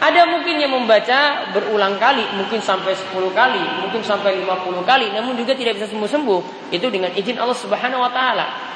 Ada 0.00 0.24
mungkin 0.24 0.56
yang 0.56 0.72
membaca 0.72 1.50
berulang 1.52 2.00
kali, 2.00 2.24
mungkin 2.32 2.56
sampai 2.64 2.96
10 2.96 3.36
kali, 3.36 3.60
mungkin 3.84 4.00
sampai 4.00 4.40
50 4.40 4.80
kali, 4.86 5.12
namun 5.12 5.36
juga 5.36 5.52
tidak 5.52 5.76
bisa 5.76 5.92
sembuh-sembuh. 5.92 6.72
Itu 6.72 6.88
dengan 6.88 7.12
izin 7.12 7.36
Allah 7.36 7.58
Subhanahu 7.58 8.00
wa 8.00 8.08
taala. 8.08 8.69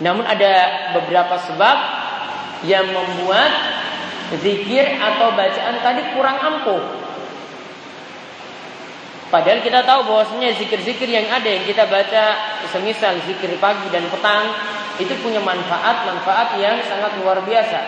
Namun 0.00 0.24
ada 0.24 0.52
beberapa 0.96 1.36
sebab 1.36 1.76
yang 2.64 2.88
membuat 2.88 3.52
zikir 4.40 4.96
atau 4.96 5.32
bacaan 5.36 5.76
tadi 5.80 6.02
kurang 6.16 6.38
ampuh. 6.40 6.82
Padahal 9.30 9.62
kita 9.62 9.86
tahu 9.86 10.10
bahwasanya 10.10 10.58
zikir-zikir 10.58 11.06
yang 11.06 11.30
ada 11.30 11.46
yang 11.46 11.62
kita 11.62 11.86
baca 11.86 12.34
semisal 12.66 13.14
zikir 13.30 13.54
pagi 13.62 13.86
dan 13.94 14.02
petang 14.10 14.50
itu 14.98 15.14
punya 15.22 15.38
manfaat-manfaat 15.38 16.58
yang 16.58 16.82
sangat 16.82 17.14
luar 17.22 17.38
biasa. 17.46 17.78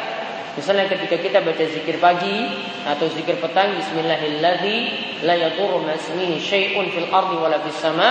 Misalnya 0.55 0.87
ketika 0.87 1.17
kita 1.19 1.43
baca 1.43 1.65
zikir 1.65 1.99
pagi 1.99 2.47
atau 2.87 3.09
zikir 3.11 3.41
petang 3.43 3.75
bismillahirrahmanirrahim 3.75 5.25
la 5.25 5.35
fil 6.95 7.09
ardi 7.11 7.35
wala 7.41 7.59
fis 7.67 7.79
sama 7.81 8.09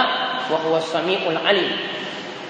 wa 0.51 0.57
huwa 0.67 0.83
samiul 0.83 1.39
alim. 1.39 1.71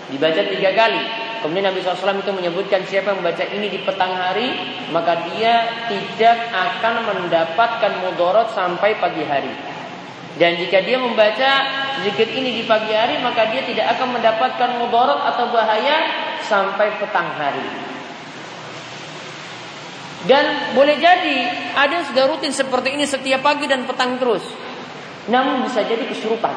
Dibaca 0.10 0.42
tiga 0.50 0.74
kali. 0.74 1.31
Kemudian 1.42 1.74
Nabi 1.74 1.82
SAW 1.82 2.22
itu 2.22 2.32
menyebutkan 2.32 2.86
siapa 2.86 3.12
yang 3.12 3.26
membaca 3.26 3.46
ini 3.50 3.68
di 3.68 3.82
petang 3.82 4.14
hari 4.14 4.54
maka 4.94 5.26
dia 5.34 5.86
tidak 5.90 6.38
akan 6.54 6.96
mendapatkan 7.10 7.92
mudorot 8.06 8.54
sampai 8.54 9.02
pagi 9.02 9.26
hari. 9.26 9.54
Dan 10.40 10.56
jika 10.56 10.80
dia 10.86 10.96
membaca 10.96 11.52
zikir 12.06 12.32
ini 12.32 12.62
di 12.62 12.64
pagi 12.64 12.96
hari 12.96 13.20
maka 13.20 13.52
dia 13.52 13.68
tidak 13.68 13.98
akan 13.98 14.16
mendapatkan 14.16 14.70
mudarat 14.80 15.20
atau 15.36 15.52
bahaya 15.52 15.98
sampai 16.48 16.88
petang 17.02 17.30
hari. 17.36 17.68
Dan 20.22 20.78
boleh 20.78 21.02
jadi 21.02 21.38
ada 21.74 21.92
yang 21.92 22.06
sudah 22.06 22.30
rutin 22.30 22.54
seperti 22.54 22.94
ini 22.94 23.10
setiap 23.10 23.42
pagi 23.42 23.66
dan 23.66 23.90
petang 23.90 24.22
terus. 24.22 24.46
Namun 25.28 25.66
bisa 25.66 25.82
jadi 25.82 26.06
kesurupan. 26.06 26.54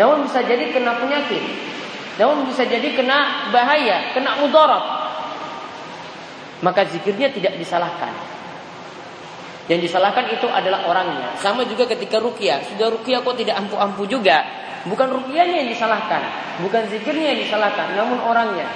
Namun 0.00 0.26
bisa 0.26 0.40
jadi 0.42 0.72
kena 0.72 0.98
penyakit. 0.98 1.44
Namun 2.14 2.46
bisa 2.46 2.62
jadi 2.62 2.94
kena 2.94 3.50
bahaya, 3.50 4.14
kena 4.14 4.38
mudarat. 4.38 4.84
Maka 6.62 6.86
zikirnya 6.86 7.34
tidak 7.34 7.58
disalahkan. 7.58 8.14
Yang 9.66 9.90
disalahkan 9.90 10.28
itu 10.28 10.46
adalah 10.46 10.84
orangnya. 10.86 11.34
Sama 11.40 11.64
juga 11.64 11.88
ketika 11.88 12.20
rukyah. 12.20 12.62
Sudah 12.68 12.92
rukyah 12.92 13.24
kok 13.24 13.36
tidak 13.36 13.56
ampu-ampu 13.64 14.04
juga. 14.04 14.44
Bukan 14.84 15.08
rukyahnya 15.08 15.64
yang 15.64 15.68
disalahkan. 15.72 16.22
Bukan 16.60 16.92
zikirnya 16.92 17.32
yang 17.32 17.40
disalahkan. 17.48 17.96
Namun 17.96 18.20
orangnya. 18.20 18.68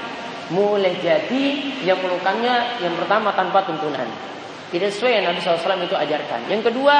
Mulai 0.49 0.97
jadi 1.04 1.45
yang 1.85 2.00
melukannya 2.00 2.80
yang 2.80 2.97
pertama 2.97 3.37
tanpa 3.37 3.68
tuntunan. 3.68 4.09
Tidak 4.73 4.88
sesuai 4.88 5.21
yang 5.21 5.25
Nabi 5.28 5.40
SAW 5.45 5.80
itu 5.85 5.97
ajarkan. 5.97 6.49
Yang 6.49 6.73
kedua, 6.73 6.97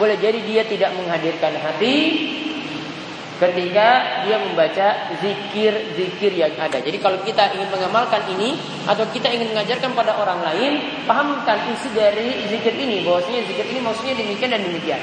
boleh 0.00 0.16
jadi 0.16 0.40
dia 0.40 0.64
tidak 0.64 0.96
menghadirkan 0.96 1.60
hati 1.60 1.96
ketika 3.36 3.88
dia 4.24 4.36
membaca 4.40 5.12
zikir-zikir 5.20 6.32
yang 6.32 6.56
ada. 6.56 6.80
Jadi 6.80 6.96
kalau 6.96 7.20
kita 7.20 7.52
ingin 7.52 7.68
mengamalkan 7.68 8.24
ini 8.32 8.56
atau 8.88 9.04
kita 9.12 9.28
ingin 9.28 9.52
mengajarkan 9.52 9.92
pada 9.92 10.16
orang 10.16 10.40
lain, 10.40 11.04
pahamkan 11.04 11.68
isi 11.76 11.92
dari 11.92 12.48
zikir 12.48 12.72
ini 12.72 13.04
bahwasanya 13.04 13.44
zikir 13.44 13.66
ini 13.68 13.80
maksudnya 13.84 14.16
demikian 14.16 14.50
dan 14.56 14.62
demikian. 14.64 15.02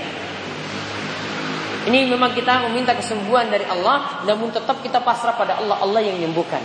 Ini 1.83 2.07
memang 2.07 2.31
kita 2.31 2.63
meminta 2.69 2.95
kesembuhan 2.95 3.51
dari 3.51 3.67
Allah, 3.67 4.23
namun 4.23 4.49
tetap 4.55 4.79
kita 4.79 5.03
pasrah 5.03 5.35
pada 5.35 5.59
Allah, 5.59 5.83
Allah 5.83 5.99
yang 5.99 6.15
menyembuhkan. 6.15 6.63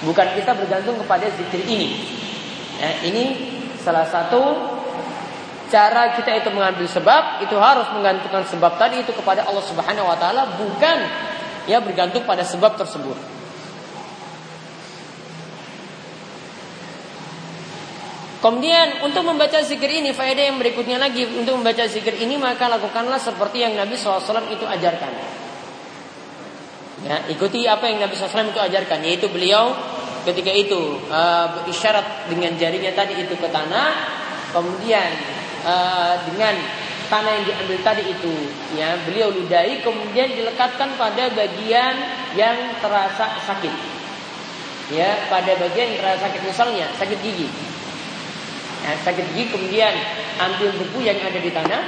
Bukan 0.00 0.26
kita 0.32 0.56
bergantung 0.56 0.96
kepada 0.96 1.28
zikir 1.28 1.60
ini. 1.68 2.02
Nah, 2.80 2.94
ini 3.04 3.24
salah 3.84 4.08
satu 4.08 4.74
cara 5.70 6.16
kita 6.16 6.30
itu 6.44 6.48
mengambil 6.52 6.84
sebab 6.88 7.44
itu 7.44 7.56
harus 7.56 7.88
menggantungkan 7.94 8.44
sebab 8.48 8.76
tadi 8.76 9.00
itu 9.00 9.12
kepada 9.16 9.48
Allah 9.48 9.64
Subhanahu 9.64 10.06
wa 10.06 10.16
taala 10.18 10.58
bukan 10.60 10.98
ya 11.64 11.80
bergantung 11.80 12.24
pada 12.28 12.44
sebab 12.44 12.76
tersebut. 12.76 13.16
Kemudian 18.44 19.00
untuk 19.00 19.24
membaca 19.24 19.56
zikir 19.64 19.88
ini 19.88 20.12
faedah 20.12 20.52
yang 20.52 20.60
berikutnya 20.60 21.00
lagi 21.00 21.24
untuk 21.24 21.56
membaca 21.56 21.88
zikir 21.88 22.12
ini 22.20 22.36
maka 22.36 22.68
lakukanlah 22.68 23.16
seperti 23.16 23.64
yang 23.64 23.72
Nabi 23.72 23.96
SAW 23.96 24.52
itu 24.52 24.68
ajarkan. 24.68 25.12
Ya, 27.08 27.24
ikuti 27.32 27.64
apa 27.64 27.88
yang 27.88 28.04
Nabi 28.04 28.12
SAW 28.12 28.52
itu 28.52 28.60
ajarkan 28.60 29.00
yaitu 29.00 29.32
beliau 29.32 29.72
ketika 30.28 30.52
itu 30.52 31.00
uh, 31.08 31.56
berisyarat 31.56 32.28
dengan 32.28 32.52
jarinya 32.60 32.92
tadi 32.92 33.16
itu 33.16 33.32
ke 33.32 33.48
tanah 33.48 33.92
kemudian 34.52 35.08
uh, 35.64 36.14
dengan 36.28 36.54
tanah 37.08 37.30
yang 37.40 37.44
diambil 37.44 37.78
tadi 37.84 38.04
itu 38.08 38.32
ya 38.76 38.96
beliau 39.04 39.28
ludahi 39.28 39.84
kemudian 39.84 40.32
dilekatkan 40.32 40.96
pada 40.96 41.28
bagian 41.32 41.94
yang 42.38 42.56
terasa 42.80 43.38
sakit. 43.44 43.74
Ya 44.92 45.28
pada 45.32 45.56
bagian 45.56 45.96
yang 45.96 45.98
terasa 46.00 46.28
sakit 46.28 46.40
misalnya 46.44 46.86
sakit 46.96 47.18
gigi. 47.20 47.48
Ya, 48.84 48.92
sakit 49.00 49.24
gigi 49.32 49.52
kemudian 49.52 49.94
ambil 50.40 50.70
buku 50.76 51.08
yang 51.08 51.16
ada 51.20 51.40
di 51.40 51.48
tanah 51.48 51.82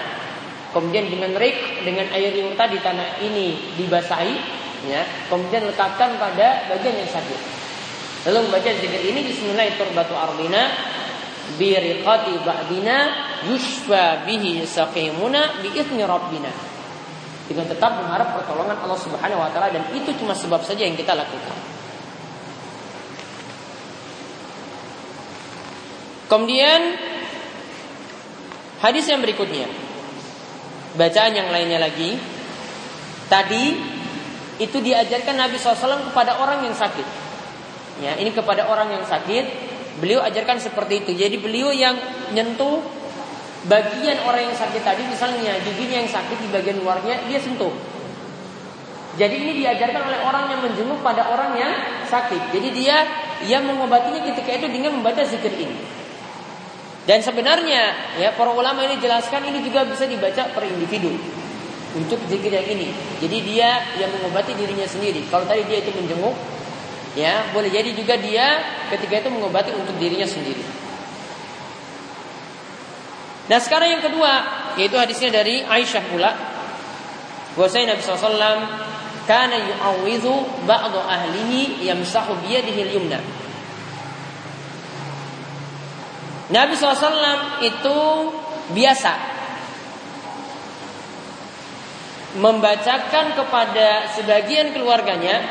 kemudian 0.73 1.09
dengan 1.09 1.33
rik 1.37 1.85
dengan 1.85 2.09
air 2.13 2.33
yang 2.37 2.53
tadi 2.57 2.77
tanah 2.81 3.21
ini 3.25 3.77
dibasahi 3.81 4.37
ya 4.89 5.03
kemudian 5.29 5.65
letakkan 5.69 6.17
pada 6.21 6.69
bagian 6.69 6.97
yang 6.97 7.09
sakit. 7.09 7.41
Lalu 8.27 8.51
membaca 8.51 8.71
zikir 8.75 9.03
ini 9.07 9.23
Bismillahirrahmanirrahim. 9.31 10.55
Biriqati 11.47 12.43
ba'dina 12.43 13.26
yushfa 13.45 14.25
bihi 14.25 14.65
saqimuna 14.65 15.61
biizni 15.61 16.03
rabbina. 16.07 16.49
Dengan 17.47 17.67
tetap 17.71 18.03
mengharap 18.03 18.43
pertolongan 18.43 18.75
Allah 18.83 18.99
Subhanahu 18.99 19.39
wa 19.39 19.51
taala 19.53 19.71
dan 19.71 19.87
itu 19.95 20.11
cuma 20.19 20.35
sebab 20.35 20.65
saja 20.65 20.83
yang 20.83 20.99
kita 20.99 21.15
lakukan. 21.15 21.55
Kemudian 26.27 26.81
hadis 28.83 29.07
yang 29.07 29.23
berikutnya. 29.23 29.71
Bacaan 30.97 31.33
yang 31.37 31.53
lainnya 31.53 31.79
lagi. 31.79 32.19
Tadi 33.31 33.65
itu 34.59 34.79
diajarkan 34.81 35.37
Nabi 35.37 35.61
SAW 35.61 36.11
kepada 36.11 36.41
orang 36.41 36.67
yang 36.67 36.75
sakit. 36.75 37.07
Ya, 38.03 38.19
ini 38.19 38.33
kepada 38.35 38.67
orang 38.67 38.91
yang 38.93 39.05
sakit 39.07 39.67
Beliau 39.97 40.21
ajarkan 40.21 40.61
seperti 40.61 41.05
itu. 41.05 41.11
Jadi 41.17 41.41
beliau 41.41 41.73
yang 41.73 41.97
nyentuh 42.37 42.85
bagian 43.67 44.19
orang 44.27 44.51
yang 44.51 44.57
sakit 44.57 44.83
tadi, 44.83 45.03
misalnya 45.07 45.59
giginya 45.63 46.03
yang 46.05 46.11
sakit 46.11 46.39
di 46.39 46.49
bagian 46.51 46.79
luarnya, 46.83 47.21
dia 47.27 47.39
sentuh. 47.39 47.73
Jadi 49.17 49.33
ini 49.33 49.53
diajarkan 49.65 50.03
oleh 50.13 50.21
orang 50.23 50.45
yang 50.53 50.61
menjenguk 50.61 51.01
pada 51.01 51.25
orang 51.33 51.57
yang 51.57 51.73
sakit. 52.05 52.53
Jadi 52.53 52.69
dia 52.77 53.07
yang 53.49 53.65
mengobatinya 53.65 54.21
ketika 54.29 54.61
itu 54.61 54.69
dengan 54.69 55.01
membaca 55.01 55.25
zikir 55.25 55.57
ini. 55.57 55.77
Dan 57.09 57.25
sebenarnya 57.25 57.97
ya 58.21 58.35
para 58.37 58.53
ulama 58.53 58.85
ini 58.85 59.01
jelaskan 59.01 59.47
ini 59.49 59.65
juga 59.65 59.89
bisa 59.89 60.05
dibaca 60.05 60.53
per 60.53 60.69
individu 60.69 61.17
untuk 61.97 62.21
zikir 62.29 62.53
yang 62.53 62.67
ini. 62.69 62.93
Jadi 63.25 63.37
dia 63.41 63.81
yang 63.97 64.13
mengobati 64.21 64.53
dirinya 64.53 64.85
sendiri. 64.85 65.25
Kalau 65.33 65.49
tadi 65.49 65.65
dia 65.65 65.81
itu 65.81 65.97
menjenguk, 65.97 66.37
Ya, 67.17 67.49
boleh 67.49 67.73
jadi 67.73 67.97
juga 67.97 68.21
dia 68.21 68.61
ketika 68.93 69.25
itu 69.25 69.33
mengobati 69.33 69.73
untuk 69.73 69.97
dirinya 69.97 70.29
sendiri. 70.29 70.61
Nah 73.47 73.59
sekarang 73.63 73.99
yang 73.99 74.03
kedua 74.03 74.33
yaitu 74.77 74.99
hadisnya 74.99 75.31
dari 75.31 75.63
Aisyah 75.63 76.05
pula. 76.11 76.31
Bahwasanya 77.57 77.97
Nabi 77.97 78.03
SAW 78.05 78.61
karena 79.25 79.57
yu'awidhu 79.59 80.65
ba'du 80.69 81.01
ahlihi 81.01 81.83
yamsahu 81.89 82.37
biyadihi 82.47 82.81
al-yumna. 82.85 83.19
Nabi 86.47 86.79
SAW 86.79 87.59
itu 87.65 87.99
biasa 88.71 89.13
membacakan 92.37 93.33
kepada 93.33 94.13
sebagian 94.15 94.77
keluarganya 94.77 95.43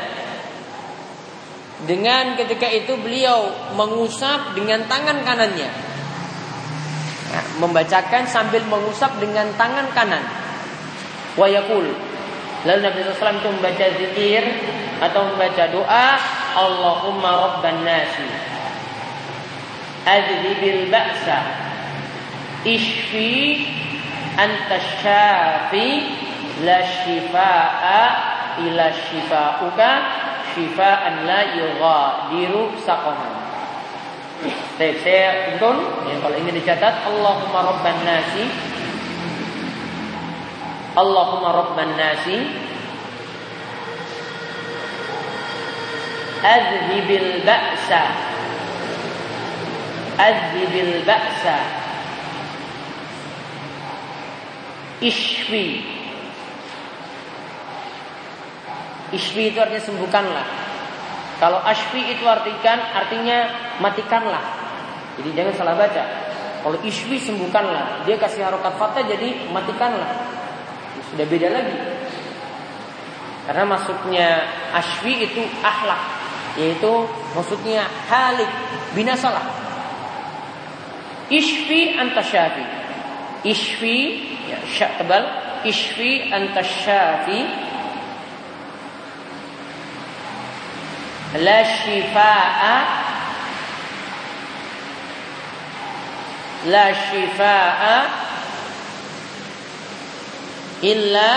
dengan 1.84 2.38
ketika 2.38 2.70
itu 2.70 2.96
beliau 2.96 3.52
mengusap 3.76 4.56
dengan 4.56 4.88
tangan 4.88 5.20
kanannya. 5.26 5.85
Nah, 7.32 7.44
membacakan 7.58 8.22
sambil 8.28 8.62
mengusap 8.70 9.10
dengan 9.18 9.50
tangan 9.58 9.86
kanan. 9.96 10.22
Wayakul. 11.34 11.86
Lalu 12.66 12.80
Nabi 12.82 12.98
SAW 13.06 13.38
itu 13.38 13.50
membaca 13.52 13.86
zikir 13.94 14.42
atau 14.98 15.22
membaca 15.30 15.64
doa 15.70 16.08
Allahumma 16.56 17.30
rabban 17.36 17.84
nasi 17.84 18.26
Azhibil 20.02 20.88
ba'sa 20.88 21.46
Ishfi 22.66 23.62
anta 24.34 24.82
syafi 24.98 25.88
la 26.66 26.82
shifa'a 26.82 28.02
ila 28.66 28.84
shifa'uka 28.90 29.90
shifaan 30.50 31.28
la 31.28 31.40
yughadiru 31.54 32.74
saqaman. 32.82 33.45
Baik, 34.76 35.00
saya 35.00 35.56
tuntun 35.56 35.80
ya, 36.04 36.20
kalau 36.20 36.36
ini 36.36 36.50
dicatat 36.60 36.94
Allahumma 37.08 37.72
rabban 37.72 37.96
nasi. 38.04 38.44
Allahumma 40.92 41.48
rabban 41.56 41.96
nasi. 41.96 42.44
Azhibil 46.44 47.40
ba'sa. 47.48 48.04
Azhibil 50.20 51.00
ba'sa. 51.08 51.58
Ishfi 54.96 55.84
Ishfi 59.12 59.54
itu 59.54 59.58
artinya 59.60 59.84
sembuhkanlah. 59.84 60.65
Kalau 61.36 61.60
ashfi 61.60 62.00
itu 62.00 62.24
artikan 62.24 62.80
artinya 62.96 63.52
matikanlah. 63.80 64.40
Jadi 65.20 65.36
jangan 65.36 65.54
salah 65.56 65.74
baca. 65.76 66.02
Kalau 66.64 66.78
ishfi 66.82 67.20
sembuhkanlah, 67.20 68.08
dia 68.08 68.16
kasih 68.16 68.42
harokat 68.42 68.74
fatah 68.80 69.04
jadi 69.04 69.52
matikanlah. 69.52 70.10
Sudah 71.12 71.26
beda 71.28 71.48
lagi. 71.52 71.76
Karena 73.46 73.64
maksudnya 73.68 74.28
ashfi 74.74 75.22
itu 75.22 75.44
ahlak, 75.62 76.02
yaitu 76.58 77.06
maksudnya 77.36 77.86
halik, 78.10 78.50
binasalah. 78.96 79.44
Ishfi 81.30 81.94
antasyafi. 81.94 82.64
Ishfi, 83.46 83.96
ya, 84.50 84.58
syak 84.66 84.98
tebal. 84.98 85.22
Ishfi 85.62 86.30
antasyafi 86.30 87.65
la 91.44 91.64
shifaa 91.64 92.86
la 96.72 96.84
shifaa 96.94 98.04
illa 100.82 101.30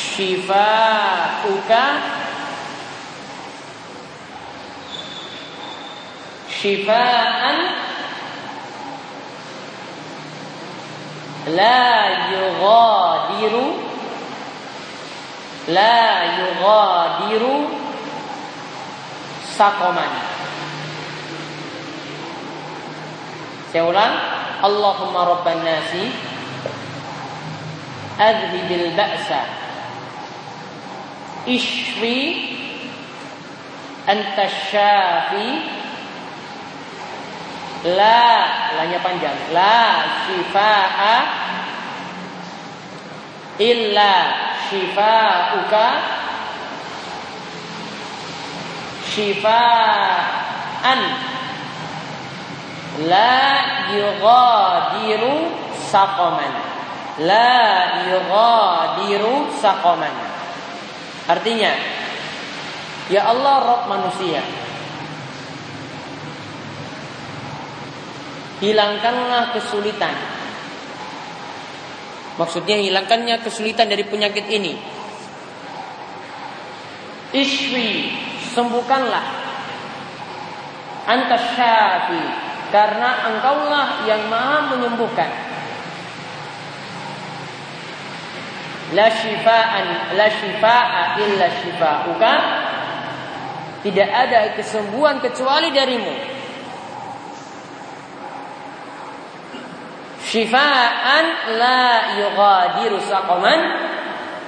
shifauka 0.00 1.82
shifaan 6.60 7.58
la 11.56 11.80
yughadiru 12.32 13.66
la 15.68 16.24
yughadiru 16.38 17.56
sakoman. 19.54 20.10
Saya 23.70 23.86
ulang, 23.86 24.14
Allahumma 24.62 25.26
rabban 25.34 25.62
nasi 25.62 26.10
adhibil 28.18 28.94
ba'sa. 28.94 29.42
Ishfi 31.46 32.18
anta 34.06 34.46
syafi. 34.46 35.48
La 37.84 38.48
lanya 38.80 38.96
panjang. 39.04 39.36
La 39.52 40.08
shifa'a 40.24 41.16
illa 43.60 44.14
shifa'uka 44.70 46.13
shifa'an. 49.14 51.00
La 53.06 53.38
yughadiru 53.94 55.54
saqaman. 55.90 56.52
La 57.22 57.62
yughadiru 58.10 59.54
saqaman. 59.62 60.14
Artinya 61.30 61.72
ya 63.08 63.30
Allah 63.30 63.56
Rob 63.62 63.82
manusia. 63.86 64.42
Hilangkanlah 68.62 69.54
kesulitan. 69.54 70.14
Maksudnya 72.34 72.82
hilangkannya 72.82 73.38
kesulitan 73.46 73.86
dari 73.86 74.02
penyakit 74.06 74.46
ini. 74.50 74.74
Ishwi, 77.34 78.10
sembuhkanlah. 78.54 79.24
Anta 81.04 81.36
syafi, 81.36 82.22
karena 82.72 83.28
engkaulah 83.28 84.06
yang 84.08 84.24
maha 84.30 84.72
menyembuhkan. 84.72 85.28
La 88.94 89.10
shifaan, 89.10 90.14
la 90.14 90.28
shifaa 90.30 91.18
illa 91.18 91.46
shifauka. 91.60 92.34
Tidak 93.84 94.08
ada 94.08 94.56
kesembuhan 94.56 95.20
kecuali 95.20 95.68
darimu. 95.68 96.14
Shifaan 100.24 101.24
la 101.60 102.16
yughadiru 102.16 102.96
saqaman. 103.04 103.60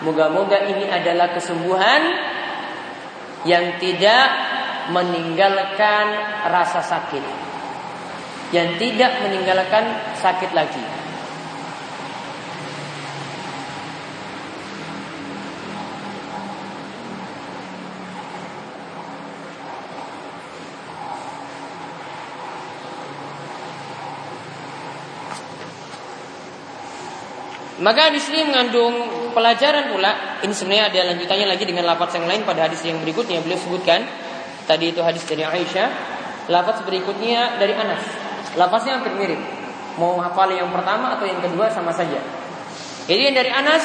Moga-moga 0.08 0.64
ini 0.72 0.88
adalah 0.88 1.36
kesembuhan 1.36 2.25
yang 3.46 3.78
tidak 3.78 4.26
meninggalkan 4.90 6.06
rasa 6.50 6.82
sakit. 6.82 7.22
Yang 8.50 8.68
tidak 8.78 9.22
meninggalkan 9.22 9.86
sakit 10.18 10.50
lagi. 10.54 10.84
Maka 27.76 28.08
di 28.08 28.18
sini 28.18 28.42
mengandung 28.50 29.15
pelajaran 29.36 29.92
pula. 29.92 30.40
Ini 30.40 30.54
sebenarnya 30.56 30.88
ada 30.88 31.00
lanjutannya 31.12 31.46
lagi 31.52 31.68
dengan 31.68 31.84
lafaz 31.84 32.16
yang 32.16 32.24
lain 32.24 32.48
pada 32.48 32.64
hadis 32.64 32.80
yang 32.88 32.96
berikutnya 33.04 33.44
beliau 33.44 33.60
sebutkan. 33.60 34.08
Tadi 34.64 34.96
itu 34.96 35.04
hadis 35.04 35.28
dari 35.28 35.44
Aisyah. 35.44 35.88
Lafaz 36.48 36.80
berikutnya 36.88 37.60
dari 37.60 37.76
Anas. 37.76 38.00
Lafaznya 38.56 38.96
hampir 38.96 39.12
mirip. 39.12 39.38
Mau 40.00 40.16
hafal 40.24 40.56
yang 40.56 40.72
pertama 40.72 41.20
atau 41.20 41.28
yang 41.28 41.44
kedua 41.44 41.68
sama 41.68 41.92
saja. 41.92 42.16
Jadi 43.04 43.20
yang 43.28 43.36
dari 43.36 43.52
Anas 43.52 43.84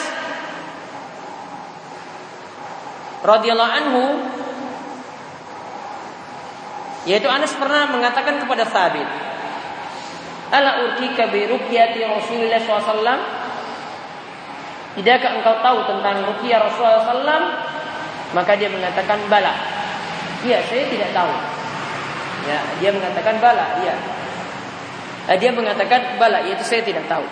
radhiyallahu 3.21 3.73
anhu 3.75 4.03
yaitu 7.05 7.29
Anas 7.29 7.53
pernah 7.53 7.89
mengatakan 7.89 8.41
kepada 8.41 8.65
Thabit 8.65 9.09
Ala 10.51 10.83
urkika 10.85 11.31
bi 11.31 11.47
ruqyati 11.47 12.03
Rasulullah 12.03 12.59
SAW 12.59 13.40
Tidakkah 14.91 15.39
engkau 15.39 15.55
tahu 15.63 15.87
tentang 15.87 16.19
ruqyah 16.27 16.59
Rasulullah 16.67 16.99
SAW? 17.07 17.43
Maka 18.35 18.59
dia 18.59 18.67
mengatakan 18.67 19.23
bala. 19.31 19.55
Iya, 20.43 20.59
saya 20.67 20.83
tidak 20.91 21.15
tahu. 21.15 21.31
Ya, 22.47 22.59
dia 22.81 22.91
mengatakan 22.91 23.37
bala, 23.39 23.79
iya. 23.85 23.95
Eh, 25.29 25.37
dia 25.37 25.53
mengatakan 25.53 26.17
bala, 26.17 26.43
yaitu 26.43 26.65
saya 26.65 26.81
tidak 26.83 27.05
tahu. 27.07 27.23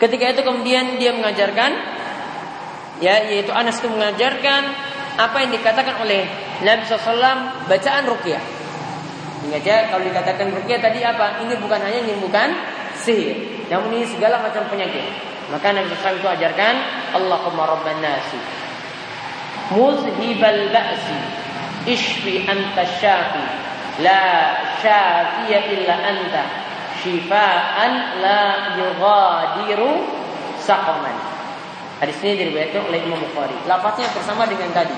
Ketika 0.00 0.32
itu 0.32 0.40
kemudian 0.42 0.96
dia 0.96 1.12
mengajarkan, 1.12 1.70
ya, 3.04 3.28
yaitu 3.28 3.52
Anas 3.52 3.78
itu 3.78 3.92
mengajarkan 3.92 4.62
apa 5.20 5.36
yang 5.44 5.52
dikatakan 5.52 6.00
oleh 6.00 6.24
Nabi 6.64 6.82
SAW 6.88 7.68
bacaan 7.68 8.02
ruqyah. 8.08 8.42
Ingat 9.46 9.62
ya, 9.62 9.78
kalau 9.92 10.02
dikatakan 10.08 10.46
ruqyah 10.56 10.80
tadi 10.80 11.04
apa? 11.04 11.44
Ini 11.44 11.54
bukan 11.60 11.80
hanya 11.84 12.00
menyembuhkan 12.02 12.48
sihir, 12.96 13.68
namun 13.68 14.00
ini 14.00 14.06
segala 14.08 14.40
macam 14.40 14.64
penyakit. 14.72 15.29
Maka 15.50 15.74
Nabi 15.74 15.90
SAW 15.98 16.22
itu 16.22 16.30
ajarkan 16.30 16.74
Allahumma 17.18 17.66
rabban 17.66 17.98
nasi 17.98 18.38
Muzhibal 19.74 20.70
ba'si 20.70 21.18
Ishfi 21.90 22.46
anta 22.46 22.86
syafi 22.86 23.44
La 23.98 24.54
syafiya 24.78 25.58
illa 25.74 25.94
anta 26.06 26.42
Shifaan 27.00 28.20
la 28.20 28.76
yughadiru 28.76 29.90
Saqaman. 30.60 31.16
Hadis 31.96 32.20
ini 32.20 32.44
diriwayatkan 32.44 32.84
oleh 32.84 33.00
Imam 33.00 33.16
Bukhari. 33.16 33.56
Lafaznya 33.64 34.12
bersama 34.12 34.44
dengan 34.44 34.68
tadi. 34.76 34.92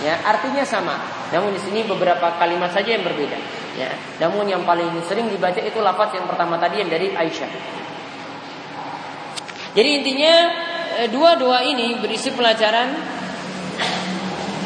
Ya 0.00 0.16
Artinya 0.24 0.64
sama. 0.64 0.96
Namun 1.36 1.52
di 1.52 1.60
sini 1.60 1.84
beberapa 1.84 2.32
kalimat 2.40 2.72
saja 2.72 2.96
yang 2.96 3.04
berbeda. 3.04 3.36
Ya 3.76 3.92
Namun 4.24 4.48
yang 4.48 4.64
paling 4.64 4.88
sering 5.04 5.28
dibaca 5.28 5.60
itu 5.60 5.76
lafaz 5.84 6.16
yang 6.16 6.24
pertama 6.24 6.56
tadi 6.56 6.80
yang 6.80 6.88
dari 6.88 7.12
Aisyah 7.12 7.84
jadi 9.76 10.00
intinya 10.00 10.34
eh, 11.04 11.08
dua-dua 11.12 11.60
ini 11.68 12.00
berisi 12.00 12.32
pelajaran 12.32 12.96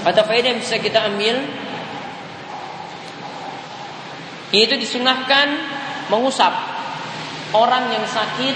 atau 0.06 0.22
faedah 0.22 0.54
yang 0.54 0.62
bisa 0.62 0.78
kita 0.78 1.02
ambil 1.10 1.36
yaitu 4.54 4.78
disunahkan 4.78 5.58
mengusap 6.10 6.50
orang 7.54 7.90
yang 7.90 8.06
sakit 8.06 8.54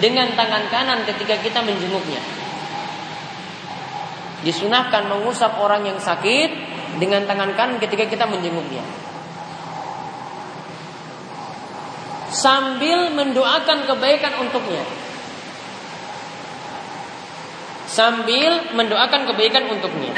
dengan 0.00 0.32
tangan 0.32 0.64
kanan 0.72 1.04
ketika 1.04 1.36
kita 1.44 1.60
menjenguknya. 1.60 2.20
Disunahkan 4.40 5.04
mengusap 5.12 5.60
orang 5.60 5.84
yang 5.84 6.00
sakit 6.00 6.50
dengan 6.96 7.28
tangan 7.28 7.52
kanan 7.52 7.76
ketika 7.76 8.08
kita 8.08 8.24
menjenguknya. 8.24 8.80
Sambil 12.32 13.12
mendoakan 13.12 13.84
kebaikan 13.84 14.40
untuknya. 14.40 14.99
Sambil 17.90 18.70
mendoakan 18.78 19.26
kebaikan 19.26 19.66
untuknya. 19.66 20.14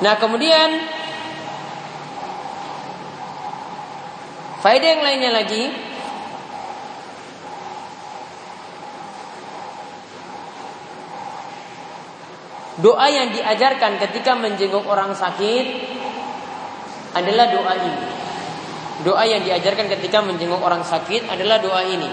Nah 0.00 0.16
kemudian 0.16 0.80
faedah 4.64 4.88
yang 4.96 5.02
lainnya 5.04 5.30
lagi 5.30 5.89
Doa 12.80 13.06
yang 13.12 13.36
diajarkan 13.36 14.00
ketika 14.00 14.32
menjenguk 14.32 14.88
orang 14.88 15.12
sakit 15.12 15.64
adalah 17.12 17.52
doa 17.52 17.72
ini. 17.76 18.02
Doa 19.04 19.24
yang 19.28 19.44
diajarkan 19.44 19.88
ketika 19.96 20.24
menjenguk 20.24 20.60
orang 20.60 20.84
sakit 20.84 21.28
adalah 21.28 21.60
doa 21.60 21.82
ini. 21.84 22.10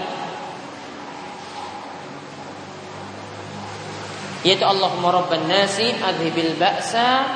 Yaitu 4.44 4.64
Allahumma 4.64 5.12
rabban 5.12 5.48
nasi 5.48 5.92
adhibil 5.98 6.56
ba'sa 6.60 7.26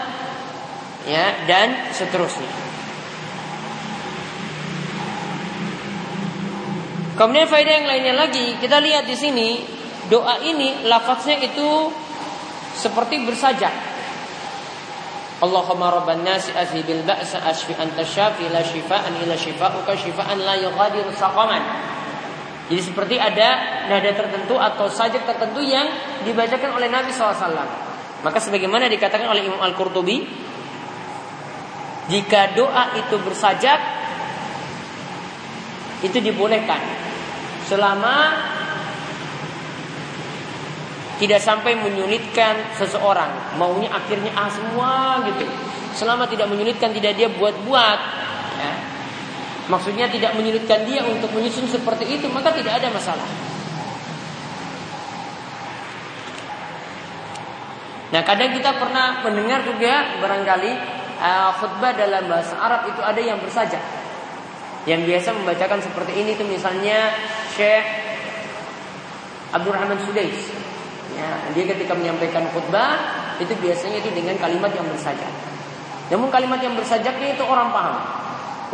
ya 1.08 1.48
dan 1.48 1.92
seterusnya. 1.92 2.48
Kemudian 7.12 7.44
faedah 7.44 7.74
yang 7.76 7.86
lainnya 7.86 8.14
lagi, 8.16 8.56
kita 8.56 8.80
lihat 8.80 9.04
di 9.04 9.16
sini 9.18 9.48
doa 10.08 10.40
ini 10.40 10.88
lafaznya 10.88 11.44
itu 11.44 11.92
seperti 12.76 13.22
bersajak. 13.24 13.72
Allahumma 15.42 15.90
rabban 15.90 16.22
nasi 16.22 16.54
azhibil 16.54 17.02
ba'sa 17.02 17.42
ashfi 17.42 17.74
anta 17.74 18.06
syafi 18.06 18.46
la 18.46 18.62
shifaan 18.62 19.18
illa 19.26 19.35
shifauka 19.35 19.98
shifaan 19.98 20.38
la 20.38 20.54
yughadiru 20.54 21.11
saqaman. 21.18 21.62
Jadi 22.70 22.78
seperti 22.78 23.18
ada 23.18 23.82
nada 23.90 24.11
tertentu 24.14 24.54
atau 24.54 24.87
sajak 24.87 25.26
tertentu 25.26 25.58
yang 25.66 25.90
dibacakan 26.22 26.78
oleh 26.78 26.87
Nabi 26.87 27.11
SAW. 27.11 27.58
Maka 28.22 28.38
sebagaimana 28.38 28.87
dikatakan 28.87 29.26
oleh 29.26 29.42
Imam 29.42 29.58
Al-Qurtubi, 29.58 30.22
jika 32.06 32.54
doa 32.54 32.94
itu 32.94 33.18
bersajak, 33.18 33.82
itu 36.06 36.18
dibolehkan 36.22 36.78
selama 37.66 38.14
tidak 41.20 41.40
sampai 41.42 41.77
menyulitkan 41.77 42.77
seseorang. 42.79 43.57
Maunya 43.61 43.92
akhirnya 43.92 44.33
ah 44.33 44.48
semua 44.48 45.20
gitu. 45.29 45.44
Selama 45.92 46.25
tidak 46.25 46.48
menyulitkan 46.48 46.94
tidak 46.94 47.18
dia 47.18 47.29
buat-buat. 47.29 48.01
Ya. 48.53 48.75
maksudnya 49.62 50.07
tidak 50.11 50.37
menyulitkan 50.37 50.85
dia 50.85 51.03
untuk 51.07 51.33
menyusun 51.33 51.64
seperti 51.70 52.05
itu 52.20 52.27
maka 52.29 52.53
tidak 52.53 52.79
ada 52.79 52.92
masalah. 52.92 53.25
Nah 58.12 58.20
kadang 58.29 58.53
kita 58.53 58.77
pernah 58.77 59.25
mendengar 59.25 59.64
juga 59.64 60.20
barangkali 60.20 60.72
uh, 61.16 61.51
khutbah 61.57 61.96
dalam 61.96 62.29
bahasa 62.29 62.61
Arab 62.61 62.85
itu 62.92 63.01
ada 63.01 63.20
yang 63.25 63.40
bersaja 63.40 63.81
Yang 64.85 65.09
biasa 65.09 65.29
membacakan 65.33 65.81
seperti 65.81 66.12
ini 66.20 66.37
itu 66.37 66.44
misalnya 66.44 67.09
Syekh 67.57 67.87
Abdurrahman 69.57 69.96
Sudais 70.05 70.62
Ya, 71.22 71.54
dia 71.54 71.64
ketika 71.70 71.94
menyampaikan 71.94 72.50
khutbah 72.50 72.98
itu 73.38 73.54
biasanya 73.62 74.02
itu 74.02 74.11
dengan 74.11 74.35
kalimat 74.42 74.74
yang 74.74 74.82
bersajak. 74.90 75.30
Namun 76.11 76.35
kalimat 76.35 76.58
yang 76.58 76.74
bersajaknya 76.74 77.38
itu 77.38 77.44
orang 77.46 77.70
paham. 77.70 77.96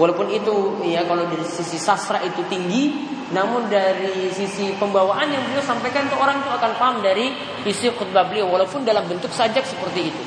Walaupun 0.00 0.30
itu 0.32 0.80
ya 0.88 1.04
kalau 1.04 1.28
dari 1.28 1.44
sisi 1.44 1.76
sastra 1.76 2.22
itu 2.24 2.40
tinggi, 2.48 3.10
namun 3.34 3.68
dari 3.68 4.32
sisi 4.32 4.72
pembawaan 4.80 5.28
yang 5.28 5.42
beliau 5.44 5.60
sampaikan 5.60 6.08
itu 6.08 6.16
orang 6.16 6.40
itu 6.40 6.48
akan 6.48 6.72
paham 6.80 6.96
dari 7.04 7.34
isi 7.68 7.92
khutbah 7.92 8.24
beliau 8.24 8.48
walaupun 8.48 8.86
dalam 8.86 9.04
bentuk 9.04 9.28
sajak 9.28 9.66
seperti 9.66 10.08
itu. 10.08 10.22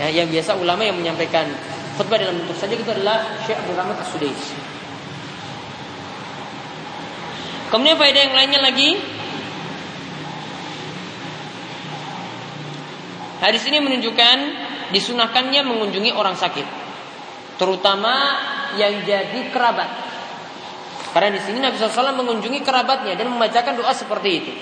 Ya, 0.00 0.08
yang 0.08 0.30
biasa 0.32 0.56
ulama 0.56 0.86
yang 0.86 0.96
menyampaikan 0.96 1.50
khutbah 2.00 2.16
dalam 2.16 2.40
bentuk 2.40 2.56
sajak 2.56 2.80
itu 2.80 2.90
adalah 2.94 3.42
Syekh 3.44 3.60
Abdul 3.60 3.76
Rahman 3.76 3.98
As-Sudais. 4.00 4.42
Kemudian 7.74 7.98
faedah 7.98 8.22
yang 8.22 8.34
lainnya 8.38 8.60
lagi 8.62 9.02
Hadis 13.44 13.60
ini 13.68 13.76
menunjukkan 13.76 14.36
disunahkannya 14.96 15.68
mengunjungi 15.68 16.16
orang 16.16 16.32
sakit, 16.32 16.64
terutama 17.60 18.40
yang 18.80 19.04
jadi 19.04 19.52
kerabat. 19.52 20.00
Karena 21.12 21.36
di 21.36 21.40
sini 21.44 21.60
Nabi 21.60 21.76
SAW 21.76 22.16
mengunjungi 22.16 22.64
kerabatnya 22.64 23.12
dan 23.20 23.28
membacakan 23.28 23.76
doa 23.76 23.92
seperti 23.92 24.30
itu. 24.32 24.52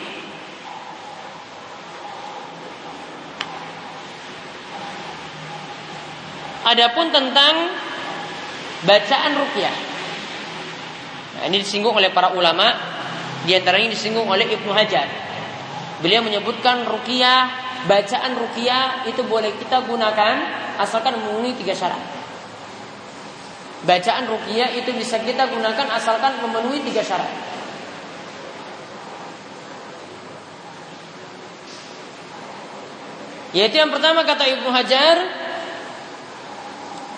Adapun 6.66 7.14
tentang 7.14 7.54
bacaan 8.82 9.32
rukyah. 9.38 9.76
Nah, 11.38 11.44
ini 11.46 11.62
disinggung 11.62 11.94
oleh 11.94 12.10
para 12.10 12.34
ulama, 12.34 12.74
di 13.46 13.54
antaranya 13.54 13.94
disinggung 13.94 14.26
oleh 14.26 14.50
Ibnu 14.50 14.74
Hajar. 14.74 15.06
Beliau 16.02 16.26
menyebutkan 16.26 16.82
rukyah 16.82 17.61
bacaan 17.86 18.32
rukiah 18.38 19.02
itu 19.10 19.22
boleh 19.26 19.50
kita 19.58 19.82
gunakan 19.82 20.34
asalkan 20.78 21.18
memenuhi 21.18 21.58
tiga 21.58 21.74
syarat. 21.74 22.02
Bacaan 23.82 24.30
rukiah 24.30 24.70
itu 24.78 24.94
bisa 24.94 25.18
kita 25.18 25.50
gunakan 25.50 25.86
asalkan 25.98 26.38
memenuhi 26.38 26.86
tiga 26.86 27.02
syarat. 27.02 27.30
Yaitu 33.52 33.76
yang 33.76 33.92
pertama 33.92 34.24
kata 34.24 34.48
Ibnu 34.48 34.70
Hajar 34.72 35.16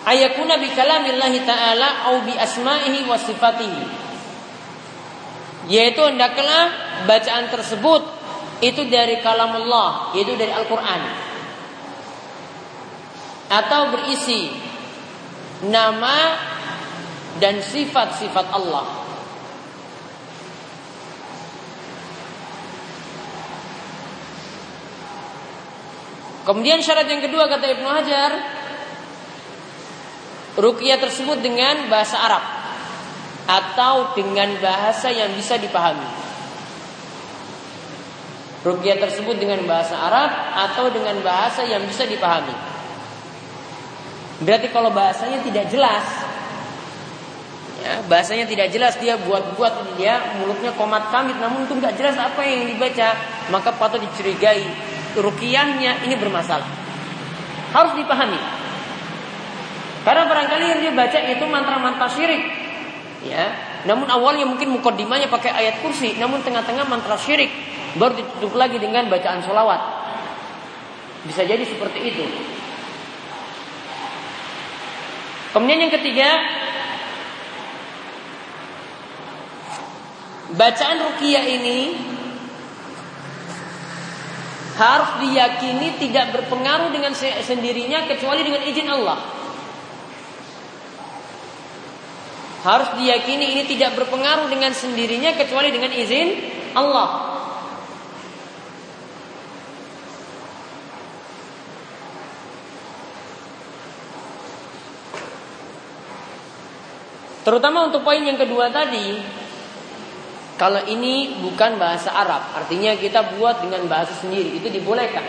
ayakuna 0.03 0.59
bi 0.59 0.67
kalamillahi 0.75 1.47
taala 1.47 2.11
au 2.11 2.27
bi 2.27 2.35
asma'ihi 2.35 3.07
wa 3.07 3.15
sifatihi. 3.15 3.83
Yaitu 5.71 6.03
hendaklah 6.03 6.75
bacaan 7.07 7.53
tersebut 7.55 8.03
itu 8.63 8.87
dari 8.87 9.19
kalam 9.25 9.57
Allah, 9.65 10.15
yaitu 10.15 10.39
dari 10.39 10.53
Al-Quran. 10.55 11.01
Atau 13.51 13.95
berisi 13.95 14.51
nama 15.67 16.39
dan 17.39 17.59
sifat-sifat 17.63 18.47
Allah. 18.55 18.87
Kemudian 26.45 26.85
syarat 26.85 27.09
yang 27.09 27.25
kedua 27.25 27.49
kata 27.49 27.73
Ibnu 27.73 27.89
Hajar, 27.89 28.31
rukyah 30.61 31.01
tersebut 31.01 31.41
dengan 31.41 31.89
bahasa 31.89 32.21
Arab 32.21 32.45
atau 33.49 34.13
dengan 34.13 34.53
bahasa 34.61 35.09
yang 35.09 35.33
bisa 35.33 35.57
dipahami. 35.57 36.24
Rukyah 38.65 38.97
tersebut 38.97 39.37
dengan 39.37 39.61
bahasa 39.69 39.93
Arab 39.93 40.33
atau 40.57 40.89
dengan 40.89 41.21
bahasa 41.21 41.69
yang 41.69 41.85
bisa 41.85 42.09
dipahami. 42.09 42.57
Berarti 44.41 44.73
kalau 44.73 44.89
bahasanya 44.89 45.45
tidak 45.45 45.69
jelas, 45.69 46.05
ya, 47.85 48.01
bahasanya 48.09 48.49
tidak 48.49 48.73
jelas 48.73 48.97
dia 48.97 49.21
buat-buat 49.21 50.01
dia 50.01 50.41
mulutnya 50.41 50.73
komat 50.81 51.13
kamit, 51.13 51.37
namun 51.45 51.69
itu 51.69 51.77
nggak 51.77 51.93
jelas 52.01 52.17
apa 52.17 52.41
yang 52.41 52.65
dibaca, 52.65 53.13
maka 53.53 53.69
patut 53.77 54.01
dicurigai 54.01 54.65
rukiahnya 55.13 56.09
ini 56.09 56.17
bermasalah. 56.17 56.67
Harus 57.77 57.93
dipahami. 58.01 58.41
Karena 60.09 60.25
barangkali 60.25 60.65
yang 60.73 60.81
dia 60.81 60.93
baca 60.97 61.19
itu 61.21 61.45
mantra-mantra 61.45 62.09
syirik, 62.09 62.43
ya. 63.29 63.53
Namun 63.85 64.09
awalnya 64.09 64.49
mungkin 64.49 64.73
mukodimanya 64.73 65.29
pakai 65.29 65.53
ayat 65.53 65.85
kursi, 65.85 66.17
namun 66.17 66.41
tengah-tengah 66.41 66.89
mantra 66.89 67.21
syirik 67.21 67.53
baru 67.95 68.19
ditutup 68.19 68.59
lagi 68.59 68.79
dengan 68.83 69.07
bacaan 69.07 69.43
solawat. 69.43 69.81
Bisa 71.25 71.47
jadi 71.47 71.63
seperti 71.65 71.99
itu. 72.05 72.25
Kemudian 75.55 75.87
yang 75.87 75.95
ketiga, 75.95 76.29
bacaan 80.59 80.99
rukiah 80.99 81.47
ini 81.47 81.95
harus 84.75 85.11
diyakini 85.23 85.95
tidak 86.03 86.35
berpengaruh 86.35 86.91
dengan 86.91 87.15
sendirinya 87.15 88.11
kecuali 88.11 88.43
dengan 88.43 88.63
izin 88.67 88.89
Allah. 88.91 89.19
Harus 92.67 92.91
diyakini 92.99 93.55
ini 93.55 93.63
tidak 93.71 93.95
berpengaruh 93.95 94.51
dengan 94.51 94.75
sendirinya 94.75 95.37
kecuali 95.39 95.71
dengan 95.71 95.95
izin 95.95 96.29
Allah. 96.75 97.34
Terutama 107.45 107.93
untuk 107.93 108.01
poin 108.01 108.25
yang 108.25 108.41
kedua 108.41 108.73
tadi, 108.73 109.21
kalau 110.57 110.81
ini 110.89 111.45
bukan 111.45 111.77
bahasa 111.77 112.09
Arab, 112.17 112.41
artinya 112.57 112.97
kita 112.97 113.37
buat 113.37 113.61
dengan 113.61 113.85
bahasa 113.85 114.17
sendiri, 114.17 114.57
itu 114.57 114.73
dibolehkan. 114.73 115.23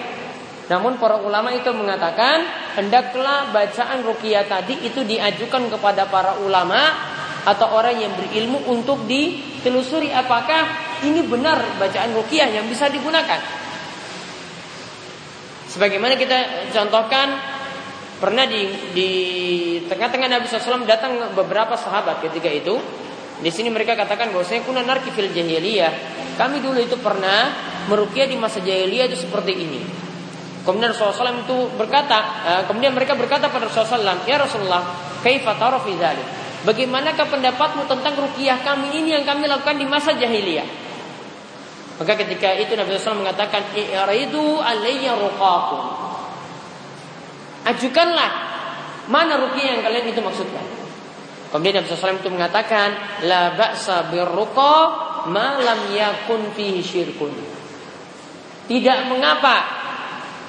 Namun 0.66 0.98
para 0.98 1.22
ulama 1.22 1.54
itu 1.54 1.70
mengatakan 1.76 2.42
hendaklah 2.74 3.54
bacaan 3.54 4.02
ruqyah 4.02 4.50
tadi 4.50 4.82
itu 4.82 5.06
diajukan 5.06 5.70
kepada 5.70 6.10
para 6.10 6.42
ulama 6.42 6.90
atau 7.46 7.78
orang 7.78 8.02
yang 8.02 8.10
berilmu 8.18 8.66
untuk 8.66 9.06
ditelusuri 9.06 10.10
apakah 10.10 10.66
ini 11.06 11.22
benar 11.22 11.62
bacaan 11.78 12.18
ruqyah 12.18 12.50
yang 12.50 12.66
bisa 12.66 12.90
digunakan. 12.90 13.38
Sebagaimana 15.70 16.18
kita 16.18 16.72
contohkan 16.74 17.38
pernah 18.20 18.48
di 18.48 18.68
di 18.96 19.10
tengah-tengah 19.86 20.30
Nabi 20.32 20.46
SAW 20.48 20.88
datang 20.88 21.36
beberapa 21.36 21.76
sahabat 21.76 22.24
ketika 22.24 22.50
itu. 22.52 22.76
Di 23.36 23.52
sini 23.52 23.68
mereka 23.68 24.00
katakan 24.00 24.32
bahwa 24.32 24.48
saya 24.48 24.64
kuna 24.64 24.80
narki 24.80 25.12
fil 25.12 25.28
jahiliyah. 25.28 25.92
Kami 26.40 26.64
dulu 26.64 26.80
itu 26.80 26.96
pernah 27.00 27.52
meruqyah 27.92 28.28
di 28.32 28.40
masa 28.40 28.64
jahiliyah 28.64 29.12
itu 29.12 29.28
seperti 29.28 29.54
ini. 29.56 29.82
Kemudian 30.66 30.96
Rasulullah 30.96 31.30
SAW 31.30 31.46
itu 31.46 31.58
berkata, 31.78 32.18
uh, 32.42 32.62
kemudian 32.66 32.90
mereka 32.96 33.14
berkata 33.14 33.54
pada 33.54 33.70
Rasulullah 33.70 34.18
SAW, 34.18 34.26
Ya 34.26 34.42
Rasulullah, 34.42 34.82
kaifa 35.22 35.54
fi? 35.86 35.94
Bagaimanakah 36.66 37.30
pendapatmu 37.30 37.86
tentang 37.86 38.18
rukiah 38.18 38.58
kami 38.66 38.98
ini 38.98 39.14
yang 39.14 39.22
kami 39.30 39.46
lakukan 39.46 39.78
di 39.78 39.86
masa 39.86 40.18
jahiliyah? 40.18 40.66
Maka 42.02 42.18
ketika 42.18 42.52
itu 42.58 42.74
Nabi 42.74 42.98
SAW 42.98 43.22
mengatakan, 43.22 43.62
I'ridu 43.78 44.58
alayya 44.58 45.14
ruqakum. 45.16 46.05
Ajukanlah 47.66 48.32
mana 49.10 49.38
rukiah 49.42 49.78
yang 49.78 49.82
kalian 49.82 50.06
itu 50.14 50.22
maksudkan. 50.22 50.66
Kemudian 51.50 51.82
Nabi 51.82 51.88
SAW 51.88 52.20
itu 52.20 52.32
mengatakan, 52.34 52.90
La 53.26 53.56
ba'sa 53.56 54.12
birruqa 54.12 54.76
ma 55.32 55.56
lam 55.62 55.94
yakun 55.94 56.52
fihi 56.52 56.82
syirkun. 56.84 57.32
Tidak 58.66 59.00
mengapa 59.08 59.56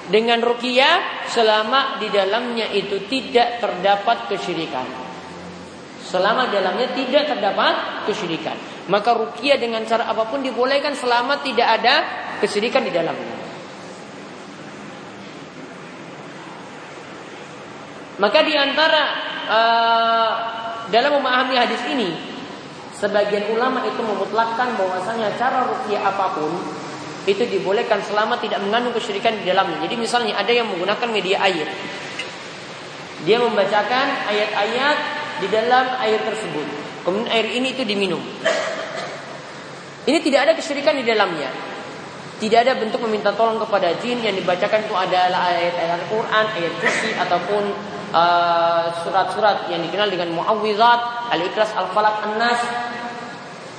dengan 0.08 0.40
rukia 0.40 1.22
selama 1.28 2.00
di 2.00 2.08
dalamnya 2.08 2.72
itu 2.72 3.04
tidak 3.06 3.60
terdapat 3.60 4.32
kesyirikan. 4.32 4.86
Selama 6.06 6.48
dalamnya 6.48 6.90
tidak 6.96 7.28
terdapat 7.34 8.06
kesyirikan. 8.08 8.56
Maka 8.86 9.18
rukia 9.18 9.58
dengan 9.58 9.82
cara 9.84 10.06
apa 10.06 10.30
pun 10.30 10.40
dibolehkan 10.42 10.94
selama 10.94 11.42
tidak 11.42 11.82
ada 11.82 11.94
kesyirikan 12.38 12.86
di 12.86 12.94
dalamnya. 12.94 13.35
Maka 18.16 18.38
di 18.44 18.56
antara 18.56 19.02
uh, 19.44 20.32
dalam 20.88 21.20
memahami 21.20 21.54
hadis 21.60 21.84
ini, 21.92 22.16
sebagian 22.96 23.52
ulama 23.52 23.84
itu 23.84 24.00
memutlakkan 24.00 24.72
bahwasanya 24.80 25.36
cara 25.36 25.68
rukia 25.68 26.00
apa 26.00 26.32
pun 26.32 26.52
itu 27.26 27.42
dibolehkan 27.44 28.00
selama 28.06 28.38
tidak 28.38 28.62
mengandung 28.62 28.94
kesyirikan 28.94 29.36
di 29.36 29.44
dalamnya. 29.44 29.82
Jadi 29.82 29.94
misalnya 29.98 30.38
ada 30.38 30.48
yang 30.48 30.70
menggunakan 30.70 31.08
media 31.10 31.42
air. 31.42 31.66
Dia 33.26 33.42
membacakan 33.42 34.06
ayat-ayat 34.30 34.98
di 35.42 35.46
dalam 35.50 35.84
air 36.00 36.22
tersebut. 36.22 36.66
Kemudian 37.02 37.28
air 37.28 37.46
ini 37.50 37.74
itu 37.74 37.82
diminum. 37.82 38.22
Ini 40.06 40.18
tidak 40.22 40.40
ada 40.46 40.52
kesyirikan 40.54 40.94
di 40.96 41.04
dalamnya. 41.04 41.50
Tidak 42.36 42.58
ada 42.62 42.78
bentuk 42.78 43.02
meminta 43.02 43.34
tolong 43.34 43.58
kepada 43.58 43.90
jin 43.98 44.22
yang 44.22 44.36
dibacakan 44.36 44.86
itu 44.86 44.94
adalah 44.94 45.50
ayat-ayat 45.50 46.04
Al-Quran, 46.04 46.44
ayat 46.52 46.72
kursi 46.78 47.10
ataupun 47.16 47.62
uh, 48.12 48.92
surat-surat 49.02 49.66
uh, 49.66 49.70
yang 49.72 49.82
dikenal 49.86 50.10
dengan 50.10 50.34
muawwizat, 50.36 51.32
al-ikhlas, 51.32 51.70
al-falak, 51.74 52.22
an-nas. 52.26 52.60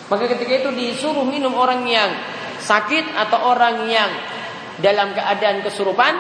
Maka 0.08 0.24
ketika 0.32 0.68
itu 0.68 0.70
disuruh 0.72 1.28
minum 1.28 1.52
orang 1.56 1.84
yang 1.84 2.12
sakit 2.64 3.12
atau 3.16 3.54
orang 3.54 3.88
yang 3.92 4.10
dalam 4.80 5.12
keadaan 5.12 5.64
kesurupan, 5.64 6.14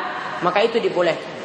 maka 0.43 0.59
itu 0.63 0.77
dibolehkan. 0.83 1.37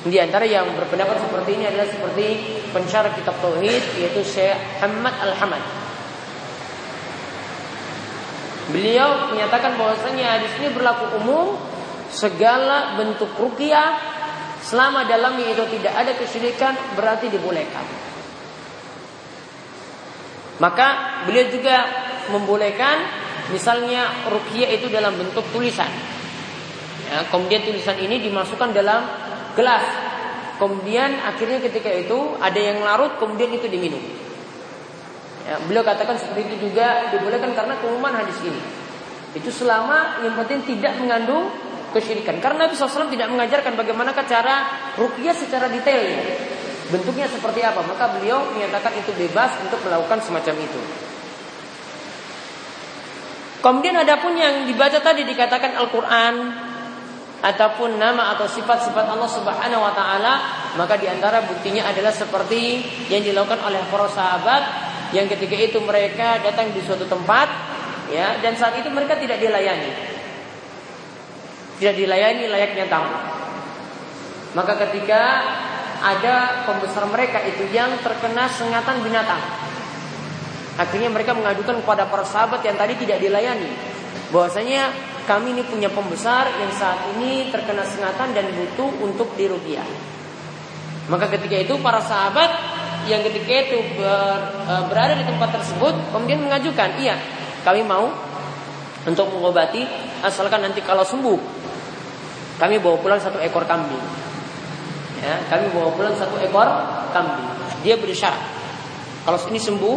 Di 0.00 0.16
antara 0.16 0.48
yang 0.48 0.64
berpendapat 0.72 1.28
seperti 1.28 1.60
ini 1.60 1.68
adalah 1.68 1.84
seperti 1.84 2.26
pensyarah 2.72 3.12
kitab 3.12 3.36
tauhid 3.44 4.00
yaitu 4.00 4.24
Syekh 4.24 4.56
Hamad 4.80 5.12
Al-Hamad. 5.12 5.60
Beliau 8.72 9.28
menyatakan 9.28 9.76
bahwasanya 9.76 10.40
hadis 10.40 10.56
ini 10.62 10.72
berlaku 10.72 11.20
umum 11.20 11.58
segala 12.08 12.96
bentuk 12.96 13.28
ruqyah 13.36 14.09
selama 14.60 15.08
dalamnya 15.08 15.56
itu 15.56 15.64
tidak 15.78 15.94
ada 15.96 16.12
kesyirikan 16.16 16.76
berarti 16.94 17.32
dibolehkan. 17.32 17.84
Maka 20.60 21.20
beliau 21.24 21.48
juga 21.48 21.76
membolehkan 22.28 23.20
Misalnya 23.50 24.30
rukiah 24.30 24.70
itu 24.70 24.86
dalam 24.86 25.18
bentuk 25.18 25.42
tulisan. 25.50 25.90
Ya, 27.10 27.26
kemudian 27.26 27.66
tulisan 27.66 27.98
ini 27.98 28.22
dimasukkan 28.22 28.70
dalam 28.70 29.02
gelas. 29.58 29.82
Kemudian 30.62 31.18
akhirnya 31.26 31.58
ketika 31.58 31.90
itu 31.90 32.38
ada 32.38 32.60
yang 32.60 32.78
larut, 32.84 33.18
kemudian 33.18 33.50
itu 33.50 33.66
diminum. 33.66 34.00
Ya, 35.50 35.58
beliau 35.66 35.82
katakan 35.82 36.14
seperti 36.14 36.46
itu 36.46 36.70
juga 36.70 37.10
dibolehkan 37.10 37.50
karena 37.58 37.74
keumuman 37.82 38.14
hadis 38.14 38.38
ini. 38.46 38.60
Itu 39.34 39.50
selama 39.50 40.22
yang 40.22 40.38
penting 40.38 40.62
tidak 40.62 40.94
mengandung 41.02 41.50
kesyirikan. 41.90 42.38
Karena 42.38 42.66
Nabi 42.66 42.74
SAW 42.74 43.10
tidak 43.10 43.28
mengajarkan 43.30 43.74
bagaimana 43.76 44.14
cara 44.14 44.90
rukiah 44.96 45.34
secara 45.34 45.66
detail. 45.70 46.02
Bentuknya 46.90 47.30
seperti 47.30 47.62
apa. 47.62 47.82
Maka 47.86 48.18
beliau 48.18 48.50
menyatakan 48.54 48.94
itu 48.98 49.14
bebas 49.14 49.54
untuk 49.62 49.78
melakukan 49.86 50.18
semacam 50.22 50.54
itu. 50.58 50.80
Kemudian 53.60 53.92
ada 53.92 54.16
pun 54.16 54.32
yang 54.32 54.64
dibaca 54.64 54.96
tadi 55.04 55.22
dikatakan 55.28 55.76
Al-Quran 55.76 56.34
ataupun 57.40 58.00
nama 58.00 58.32
atau 58.36 58.48
sifat-sifat 58.48 59.04
Allah 59.04 59.28
Subhanahu 59.28 59.84
wa 59.84 59.92
taala, 59.92 60.34
maka 60.80 60.96
di 60.96 61.08
antara 61.08 61.44
buktinya 61.44 61.88
adalah 61.88 62.12
seperti 62.12 62.80
yang 63.12 63.20
dilakukan 63.20 63.60
oleh 63.64 63.84
para 63.92 64.08
sahabat 64.08 64.62
yang 65.12 65.28
ketika 65.28 65.56
itu 65.56 65.78
mereka 65.84 66.40
datang 66.40 66.72
di 66.72 66.80
suatu 66.80 67.04
tempat 67.04 67.48
ya 68.08 68.38
dan 68.40 68.54
saat 68.56 68.80
itu 68.80 68.88
mereka 68.88 69.16
tidak 69.20 69.40
dilayani. 69.40 70.19
Tidak 71.80 71.94
dilayani 71.96 72.44
layaknya 72.44 72.86
tamu. 72.92 73.16
Maka 74.52 74.76
ketika 74.84 75.22
ada 76.00 76.68
pembesar 76.68 77.08
mereka 77.08 77.40
itu 77.44 77.64
yang 77.72 77.96
terkena 78.04 78.48
sengatan 78.52 79.00
binatang 79.04 79.40
Akhirnya 80.80 81.12
mereka 81.12 81.36
mengadukan 81.36 81.84
kepada 81.84 82.08
para 82.08 82.24
sahabat 82.24 82.64
yang 82.64 82.72
tadi 82.80 82.96
tidak 83.04 83.20
dilayani. 83.20 83.68
Bahwasanya 84.32 84.88
kami 85.28 85.52
ini 85.52 85.62
punya 85.68 85.92
pembesar 85.92 86.48
yang 86.56 86.72
saat 86.72 87.04
ini 87.16 87.52
terkena 87.52 87.84
sengatan 87.84 88.32
dan 88.32 88.48
butuh 88.48 88.88
untuk 89.04 89.28
dirugiah. 89.36 89.84
Maka 91.12 91.28
ketika 91.36 91.60
itu 91.60 91.76
para 91.84 92.00
sahabat 92.00 92.48
yang 93.12 93.20
ketika 93.20 93.52
itu 93.68 93.78
ber, 94.00 94.40
e, 94.64 94.74
berada 94.88 95.20
di 95.20 95.24
tempat 95.28 95.60
tersebut 95.60 95.92
kemudian 96.16 96.48
mengajukan, 96.48 96.96
iya 96.96 97.20
kami 97.60 97.84
mau 97.84 98.08
untuk 99.04 99.28
mengobati 99.36 99.84
asalkan 100.24 100.64
nanti 100.64 100.80
kalau 100.80 101.04
sembuh 101.04 101.59
kami 102.60 102.76
bawa 102.76 103.00
pulang 103.00 103.18
satu 103.18 103.40
ekor 103.40 103.64
kambing. 103.64 104.04
Ya, 105.24 105.40
kami 105.48 105.72
bawa 105.72 105.88
pulang 105.96 106.12
satu 106.14 106.36
ekor 106.36 106.68
kambing. 107.16 107.48
Dia 107.80 107.96
bersyarat 107.96 108.60
kalau 109.24 109.38
ini 109.52 109.60
sembuh 109.60 109.96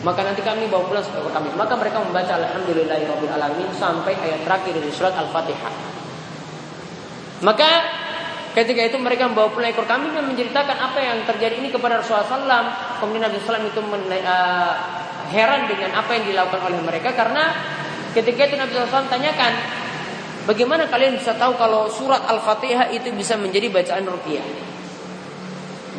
maka 0.00 0.24
nanti 0.24 0.40
kami 0.40 0.64
bawa 0.68 0.88
pulang 0.88 1.04
seekor 1.04 1.28
kambing. 1.32 1.52
Maka 1.60 1.76
mereka 1.76 2.00
membaca 2.00 2.32
Alhamdulillahirabbil 2.32 3.32
alamin 3.36 3.68
sampai 3.76 4.16
ayat 4.16 4.40
terakhir 4.48 4.72
dari 4.80 4.90
surat 4.92 5.12
Al-Fatihah. 5.12 5.72
Maka 7.44 7.68
ketika 8.56 8.80
itu 8.80 8.96
mereka 8.96 9.28
membawa 9.28 9.52
pulang 9.52 9.72
ekor 9.72 9.84
kambing 9.84 10.16
dan 10.16 10.24
menceritakan 10.24 10.76
apa 10.76 10.98
yang 11.04 11.18
terjadi 11.28 11.60
ini 11.60 11.68
kepada 11.68 12.00
Rasulullah 12.00 12.24
SAW. 12.24 12.66
Kemudian 13.04 13.28
Nabi 13.28 13.36
SAW 13.44 13.64
itu 13.68 13.80
men, 13.84 14.02
uh, 14.08 14.72
heran 15.28 15.68
dengan 15.68 15.92
apa 16.00 16.10
yang 16.16 16.24
dilakukan 16.32 16.60
oleh 16.64 16.80
mereka 16.80 17.12
karena 17.12 17.52
ketika 18.16 18.48
itu 18.48 18.56
Nabi 18.56 18.72
SAW 18.72 19.08
tanyakan 19.08 19.52
Bagaimana 20.48 20.88
kalian 20.88 21.20
bisa 21.20 21.36
tahu 21.36 21.52
kalau 21.60 21.84
surat 21.92 22.24
Al-Fatihah 22.24 22.88
itu 22.96 23.12
bisa 23.12 23.36
menjadi 23.36 23.68
bacaan 23.68 24.08
rupiah? 24.08 24.44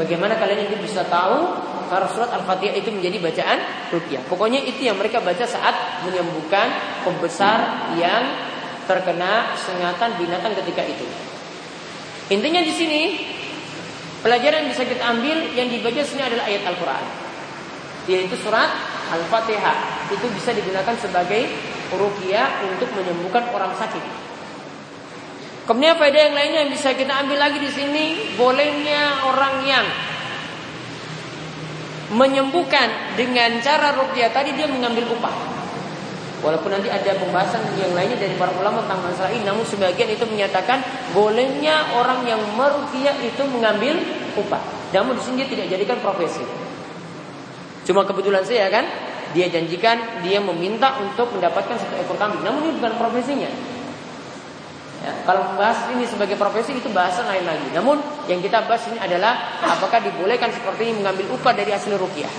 Bagaimana 0.01 0.33
kalian 0.39 0.71
itu 0.71 0.81
bisa 0.81 1.05
tahu 1.05 1.51
karena 1.91 2.07
surat 2.09 2.31
Al-Fatihah 2.33 2.73
itu 2.73 2.89
menjadi 2.89 3.21
bacaan 3.21 3.59
rupiah. 3.93 4.21
Pokoknya 4.25 4.63
itu 4.65 4.87
yang 4.87 4.97
mereka 4.97 5.21
baca 5.21 5.45
saat 5.45 6.01
menyembuhkan 6.07 6.73
pembesar 7.05 7.91
yang 7.99 8.23
terkena 8.89 9.53
sengatan 9.59 10.17
binatang 10.17 10.57
ketika 10.63 10.89
itu. 10.89 11.05
Intinya 12.33 12.63
di 12.63 12.73
sini 12.73 13.01
pelajaran 14.25 14.65
yang 14.65 14.69
bisa 14.73 14.87
kita 14.87 15.03
ambil 15.05 15.37
yang 15.53 15.67
dibaca 15.69 16.01
sini 16.01 16.23
adalah 16.23 16.49
ayat 16.49 16.63
Al-Qur'an. 16.65 17.05
Yaitu 18.09 18.39
surat 18.41 18.73
Al-Fatihah. 19.13 20.09
Itu 20.09 20.25
bisa 20.33 20.49
digunakan 20.55 20.97
sebagai 20.97 21.45
rupiah 21.93 22.63
untuk 22.71 22.89
menyembuhkan 22.95 23.51
orang 23.51 23.75
sakit. 23.75 24.30
Kemudian 25.71 25.95
faedah 25.95 26.19
yang 26.27 26.35
lainnya 26.35 26.59
yang 26.67 26.71
bisa 26.75 26.91
kita 26.91 27.15
ambil 27.23 27.39
lagi 27.39 27.55
di 27.63 27.71
sini 27.71 28.35
bolehnya 28.35 29.23
orang 29.23 29.63
yang 29.63 29.87
menyembuhkan 32.11 33.15
dengan 33.15 33.55
cara 33.63 33.95
rukyah 33.95 34.35
tadi 34.35 34.51
dia 34.51 34.67
mengambil 34.67 35.07
upah. 35.15 35.31
Walaupun 36.43 36.75
nanti 36.75 36.91
ada 36.91 37.15
pembahasan 37.15 37.63
yang 37.79 37.95
lainnya 37.95 38.19
dari 38.19 38.35
para 38.35 38.51
ulama 38.59 38.83
tentang 38.83 38.99
masalah 38.99 39.31
ini, 39.31 39.47
namun 39.47 39.63
sebagian 39.63 40.11
itu 40.11 40.27
menyatakan 40.27 40.83
bolehnya 41.15 41.87
orang 41.95 42.27
yang 42.27 42.43
merukyah 42.59 43.15
itu 43.23 43.39
mengambil 43.47 43.95
upah. 44.35 44.59
Namun 44.91 45.15
di 45.15 45.23
sini 45.23 45.35
dia 45.39 45.55
tidak 45.55 45.67
jadikan 45.71 46.03
profesi. 46.03 46.43
Cuma 47.87 48.03
kebetulan 48.03 48.43
saya 48.43 48.67
kan, 48.67 48.83
dia 49.31 49.47
janjikan 49.47 50.19
dia 50.19 50.43
meminta 50.43 50.99
untuk 50.99 51.31
mendapatkan 51.31 51.79
satu 51.79 51.95
ekor 51.95 52.19
kambing. 52.19 52.43
Namun 52.43 52.59
ini 52.67 52.73
bukan 52.75 52.99
profesinya. 52.99 53.70
Ya, 55.01 55.17
kalau 55.25 55.41
membahas 55.49 55.89
ini 55.97 56.05
sebagai 56.05 56.37
profesi 56.37 56.77
itu 56.77 56.85
bahasan 56.93 57.25
lain 57.25 57.41
lagi. 57.41 57.73
Namun 57.73 57.97
yang 58.29 58.37
kita 58.37 58.69
bahas 58.69 58.85
ini 58.85 59.01
adalah 59.01 59.57
apakah 59.65 59.97
dibolehkan 59.97 60.53
seperti 60.53 60.93
ini 60.93 61.01
mengambil 61.01 61.41
upah 61.41 61.57
dari 61.57 61.73
hasil 61.73 61.97
rukyah. 61.97 62.29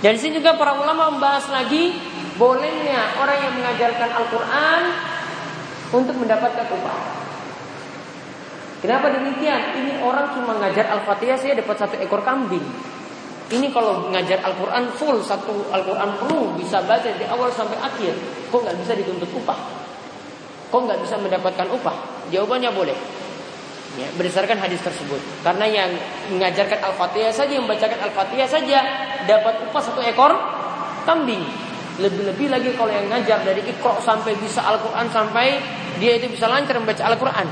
Dan 0.00 0.16
di 0.16 0.20
sini 0.20 0.40
juga 0.40 0.56
para 0.56 0.72
ulama 0.72 1.12
membahas 1.12 1.52
lagi 1.52 1.92
bolehnya 2.40 3.20
orang 3.20 3.38
yang 3.44 3.52
mengajarkan 3.60 4.08
Al-Quran 4.08 4.80
untuk 5.92 6.16
mendapatkan 6.16 6.64
upah. 6.64 7.00
Kenapa 8.80 9.12
demikian? 9.12 9.76
Ini 9.76 9.92
orang 10.00 10.32
cuma 10.32 10.56
ngajar 10.56 10.88
Al-Fatihah 10.96 11.36
saya 11.36 11.60
dapat 11.60 11.76
satu 11.76 11.96
ekor 12.00 12.24
kambing. 12.24 12.64
Ini 13.52 13.68
kalau 13.70 14.08
ngajar 14.12 14.40
Al-Quran 14.42 14.96
full 14.96 15.20
satu 15.20 15.68
Al-Quran 15.68 16.24
penuh 16.24 16.56
bisa 16.56 16.80
baca 16.82 17.04
dari 17.04 17.28
awal 17.28 17.52
sampai 17.52 17.78
akhir, 17.78 18.16
kok 18.48 18.58
nggak 18.64 18.76
bisa 18.80 18.92
dituntut 18.96 19.28
upah? 19.44 19.85
Kok 20.76 20.84
nggak 20.84 21.00
bisa 21.08 21.16
mendapatkan 21.16 21.72
upah? 21.72 21.96
Jawabannya 22.28 22.68
boleh. 22.76 22.92
Ya, 23.96 24.12
berdasarkan 24.12 24.60
hadis 24.60 24.84
tersebut. 24.84 25.16
Karena 25.40 25.64
yang 25.64 25.88
mengajarkan 26.36 26.84
Al-Fatihah 26.84 27.32
saja, 27.32 27.48
yang 27.48 27.64
membacakan 27.64 27.96
Al-Fatihah 27.96 28.44
saja 28.44 28.84
dapat 29.24 29.56
upah 29.64 29.80
satu 29.80 30.04
ekor 30.04 30.36
kambing. 31.08 31.40
Lebih-lebih 31.96 32.52
lagi 32.52 32.76
kalau 32.76 32.92
yang 32.92 33.08
ngajar 33.08 33.40
dari 33.40 33.64
ikro 33.64 33.96
sampai 34.04 34.36
bisa 34.36 34.60
Al-Quran 34.68 35.08
sampai 35.08 35.56
dia 35.96 36.20
itu 36.20 36.28
bisa 36.28 36.44
lancar 36.44 36.76
membaca 36.76 37.08
Al-Quran. 37.08 37.48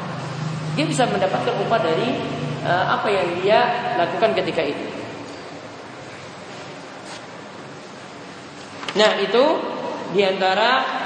Dia 0.76 0.84
bisa 0.84 1.08
mendapatkan 1.08 1.64
upah 1.64 1.80
dari 1.80 2.20
uh, 2.60 2.92
apa 2.92 3.08
yang 3.08 3.40
dia 3.40 3.60
lakukan 3.96 4.36
ketika 4.36 4.60
itu. 4.68 4.84
Nah 9.00 9.16
itu 9.16 9.44
di 10.12 10.20
antara 10.20 11.03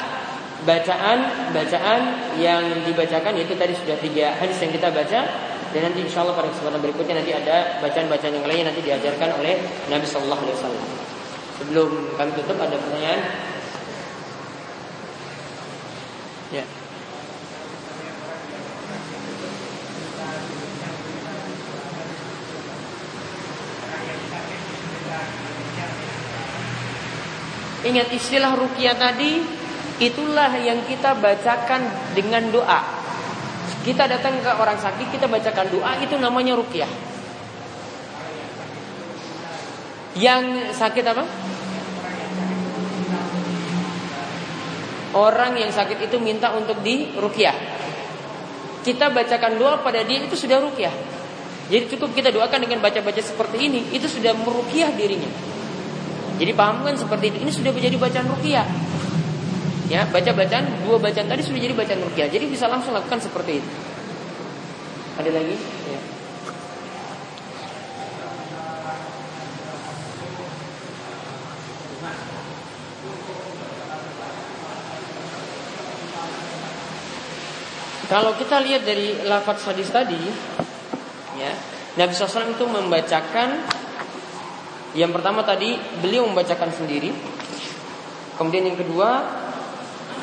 bacaan-bacaan 0.66 2.00
yang 2.42 2.62
dibacakan 2.82 3.36
yaitu 3.38 3.54
tadi 3.54 3.78
sudah 3.78 3.94
tiga 4.02 4.34
hadis 4.34 4.58
yang 4.58 4.74
kita 4.74 4.90
baca 4.90 5.20
dan 5.68 5.80
nanti 5.84 6.00
insya 6.00 6.24
Allah 6.24 6.34
pada 6.34 6.48
kesempatan 6.48 6.80
berikutnya 6.80 7.20
nanti 7.20 7.32
ada 7.36 7.78
bacaan-bacaan 7.84 8.32
yang 8.40 8.46
lainnya 8.48 8.72
nanti 8.72 8.82
diajarkan 8.82 9.36
oleh 9.36 9.60
Nabi 9.92 10.06
Shallallahu 10.08 10.42
Alaihi 10.48 10.56
Wasallam. 10.56 10.86
Sebelum 11.60 11.90
kami 12.16 12.30
tutup 12.40 12.56
ada 12.56 12.76
pertanyaan? 12.80 13.20
Ya. 16.48 16.64
Ingat 27.84 28.08
istilah 28.10 28.56
rukiah 28.56 28.96
tadi 28.96 29.57
Itulah 29.98 30.54
yang 30.62 30.86
kita 30.86 31.18
bacakan 31.18 32.14
dengan 32.14 32.54
doa. 32.54 32.80
Kita 33.82 34.06
datang 34.06 34.38
ke 34.38 34.50
orang 34.54 34.78
sakit, 34.78 35.10
kita 35.10 35.26
bacakan 35.26 35.66
doa, 35.74 35.98
itu 35.98 36.14
namanya 36.14 36.54
rukyah. 36.54 36.90
Yang 40.14 40.74
sakit 40.74 41.04
apa? 41.06 41.24
Orang 45.18 45.58
yang 45.58 45.74
sakit 45.74 45.98
itu 46.10 46.16
minta 46.22 46.54
untuk 46.54 46.78
di 46.86 47.10
rukyah. 47.18 47.54
Kita 48.86 49.10
bacakan 49.10 49.58
doa 49.58 49.82
pada 49.82 50.06
dia 50.06 50.22
itu 50.22 50.38
sudah 50.38 50.62
rukyah. 50.62 50.94
Jadi 51.68 51.84
cukup 51.90 52.14
kita 52.14 52.30
doakan 52.30 52.64
dengan 52.64 52.78
baca-baca 52.80 53.18
seperti 53.18 53.66
ini, 53.66 53.80
itu 53.92 54.06
sudah 54.06 54.32
merukyah 54.32 54.94
dirinya. 54.94 55.28
Jadi 56.38 56.52
paham 56.54 56.86
kan 56.86 56.94
seperti 56.94 57.34
itu. 57.34 57.38
Ini 57.42 57.50
sudah 57.50 57.74
menjadi 57.74 57.96
bacaan 57.98 58.26
rukyah. 58.30 58.66
Ya, 59.88 60.04
baca 60.04 60.30
bacaan 60.36 60.84
dua 60.84 61.00
bacaan 61.00 61.32
tadi 61.32 61.40
sudah 61.40 61.64
jadi 61.64 61.72
bacaan 61.72 62.04
rukyah. 62.04 62.28
Jadi 62.28 62.44
bisa 62.44 62.68
langsung 62.68 62.92
lakukan 62.92 63.24
seperti 63.24 63.64
itu. 63.64 63.70
Ada 65.16 65.32
lagi? 65.32 65.56
Ya. 65.88 66.00
Kalau 78.08 78.32
kita 78.40 78.60
lihat 78.64 78.88
dari 78.88 79.20
lafaz 79.24 79.68
hadis 79.68 79.92
tadi, 79.92 80.20
ya, 81.36 81.52
Nabi 82.00 82.12
SAW 82.16 82.56
itu 82.56 82.64
membacakan 82.64 83.60
yang 84.96 85.12
pertama 85.12 85.44
tadi 85.44 85.76
beliau 86.00 86.24
membacakan 86.24 86.72
sendiri, 86.72 87.12
kemudian 88.40 88.72
yang 88.72 88.80
kedua 88.80 89.37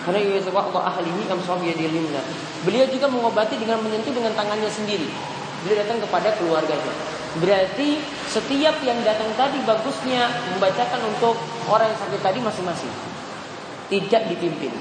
karena 0.05 0.21
Allah 0.21 0.83
ahlihi 0.93 1.25
yadilina. 1.65 2.21
Beliau 2.61 2.85
juga 2.93 3.09
mengobati 3.09 3.57
dengan 3.57 3.81
menyentuh 3.81 4.13
dengan 4.13 4.37
tangannya 4.37 4.69
sendiri. 4.69 5.09
Beliau 5.65 5.81
datang 5.81 5.97
kepada 6.05 6.29
keluarganya. 6.37 6.93
Berarti 7.41 7.99
setiap 8.29 8.79
yang 8.85 9.01
datang 9.01 9.27
tadi 9.35 9.59
bagusnya 9.65 10.29
membacakan 10.55 11.01
untuk 11.09 11.35
orang 11.67 11.89
yang 11.89 11.99
sakit 11.99 12.21
tadi 12.21 12.39
masing-masing. 12.39 12.93
Tidak 13.89 14.21
dipimpin. 14.29 14.71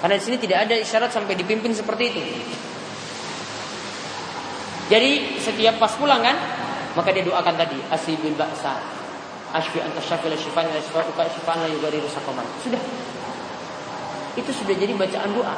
Karena 0.00 0.14
di 0.18 0.22
sini 0.22 0.38
tidak 0.38 0.70
ada 0.70 0.74
isyarat 0.78 1.10
sampai 1.10 1.34
dipimpin 1.34 1.74
seperti 1.74 2.04
itu. 2.14 2.22
Jadi 4.90 5.40
setiap 5.42 5.82
pas 5.82 5.92
pulang 5.98 6.22
kan, 6.22 6.36
maka 6.94 7.10
dia 7.10 7.26
doakan 7.26 7.54
tadi 7.58 7.78
asibil 7.90 8.38
baksa. 8.38 8.78
Ashfi 9.52 9.84
anta 9.84 10.00
syafil 10.00 10.32
syifan 10.32 10.64
la 10.72 10.80
syifatuka 10.80 11.28
syifan 11.28 11.60
la 11.60 12.08
sakoman. 12.08 12.46
Sudah, 12.64 12.80
itu 14.38 14.50
sudah 14.50 14.74
jadi 14.76 14.92
bacaan 14.96 15.30
doa. 15.36 15.56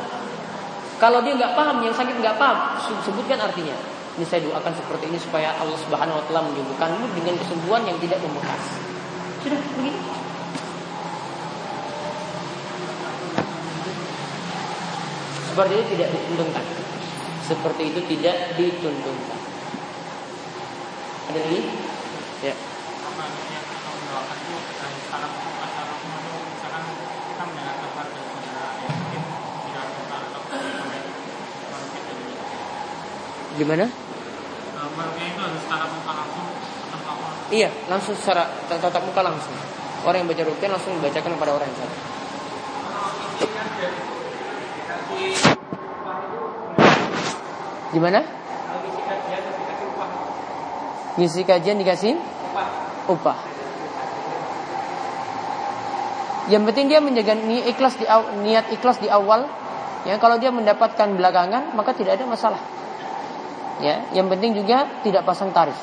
Kalau 0.98 1.20
dia 1.22 1.34
nggak 1.34 1.52
paham, 1.58 1.82
yang 1.82 1.94
sakit 1.94 2.16
nggak 2.18 2.38
paham, 2.38 2.78
sebutkan 3.02 3.38
artinya. 3.38 3.74
Ini 4.14 4.24
saya 4.30 4.46
doakan 4.46 4.72
seperti 4.78 5.10
ini 5.10 5.18
supaya 5.18 5.50
Allah 5.58 5.74
Subhanahu 5.74 6.22
Wa 6.22 6.24
Taala 6.30 6.46
menyembuhkanmu 6.46 7.06
dengan 7.18 7.34
kesembuhan 7.34 7.82
yang 7.82 7.98
tidak 7.98 8.22
membekas. 8.22 8.62
Sudah 9.42 9.58
begitu. 9.58 10.00
Seperti 15.50 15.72
itu 15.74 15.86
tidak 15.98 16.08
dituntungkan. 16.14 16.64
Seperti 17.46 17.82
itu 17.90 18.00
tidak 18.10 18.36
dituntungkan. 18.58 19.40
Ada 21.30 21.38
lagi? 21.42 21.60
Ya. 22.42 22.54
Gimana? 33.54 33.86
Iya, 37.54 37.70
langsung 37.86 38.18
secara 38.18 38.50
tatap 38.66 39.06
muka 39.06 39.22
langsung. 39.22 39.54
Orang 40.02 40.26
yang 40.26 40.28
baca 40.28 40.42
rukyah 40.42 40.70
langsung 40.74 40.98
dibacakan 40.98 41.38
kepada 41.38 41.52
orang 41.54 41.68
yang 41.70 41.78
sakit. 41.78 42.00
Gimana? 47.94 48.20
Ngisi 51.14 51.46
kajian 51.46 51.78
dikasih 51.78 52.18
upah. 53.06 53.38
Yang 56.50 56.62
penting 56.68 56.86
dia 56.90 57.00
menjaga 57.00 57.38
niat 57.38 57.70
ikhlas 57.70 57.94
di 57.96 58.04
niat 58.44 58.66
ikhlas 58.74 58.98
di 58.98 59.08
awal. 59.08 59.46
Ya, 60.04 60.20
kalau 60.20 60.36
dia 60.36 60.52
mendapatkan 60.52 61.16
belakangan 61.16 61.72
maka 61.78 61.94
tidak 61.94 62.18
ada 62.18 62.26
masalah. 62.28 62.73
Ya, 63.82 64.06
yang 64.14 64.30
penting 64.30 64.54
juga 64.54 64.86
tidak 65.02 65.26
pasang 65.26 65.50
tarif. 65.50 65.74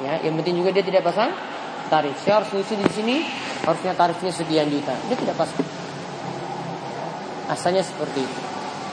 Ya, 0.00 0.20
yang 0.24 0.40
penting 0.40 0.60
juga 0.60 0.72
dia 0.72 0.84
tidak 0.84 1.04
pasang 1.04 1.32
tarif. 1.92 2.16
Saya 2.24 2.40
harus 2.40 2.48
ngisi 2.52 2.74
di 2.80 2.88
sini, 2.88 3.16
harusnya 3.64 3.92
tarifnya 3.92 4.32
sekian 4.32 4.68
juta. 4.72 4.96
Dia 5.10 5.16
tidak 5.20 5.36
pasang. 5.36 5.60
Asalnya 7.52 7.84
seperti 7.84 8.24
itu. 8.24 8.40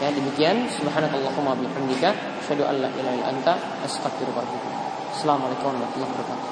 Ya, 0.02 0.10
demikian 0.10 0.66
subhanakallahumma 0.66 1.56
bihamdika 1.62 2.42
asyhadu 2.42 2.66
an 2.66 2.82
la 2.82 2.90
ilaha 2.90 3.16
illa 3.16 3.26
anta 3.30 3.54
astaghfiruka 3.86 4.42
wa 4.42 4.50
Assalamualaikum 5.14 5.78
warahmatullahi 5.78 6.10
wabarakatuh. 6.10 6.51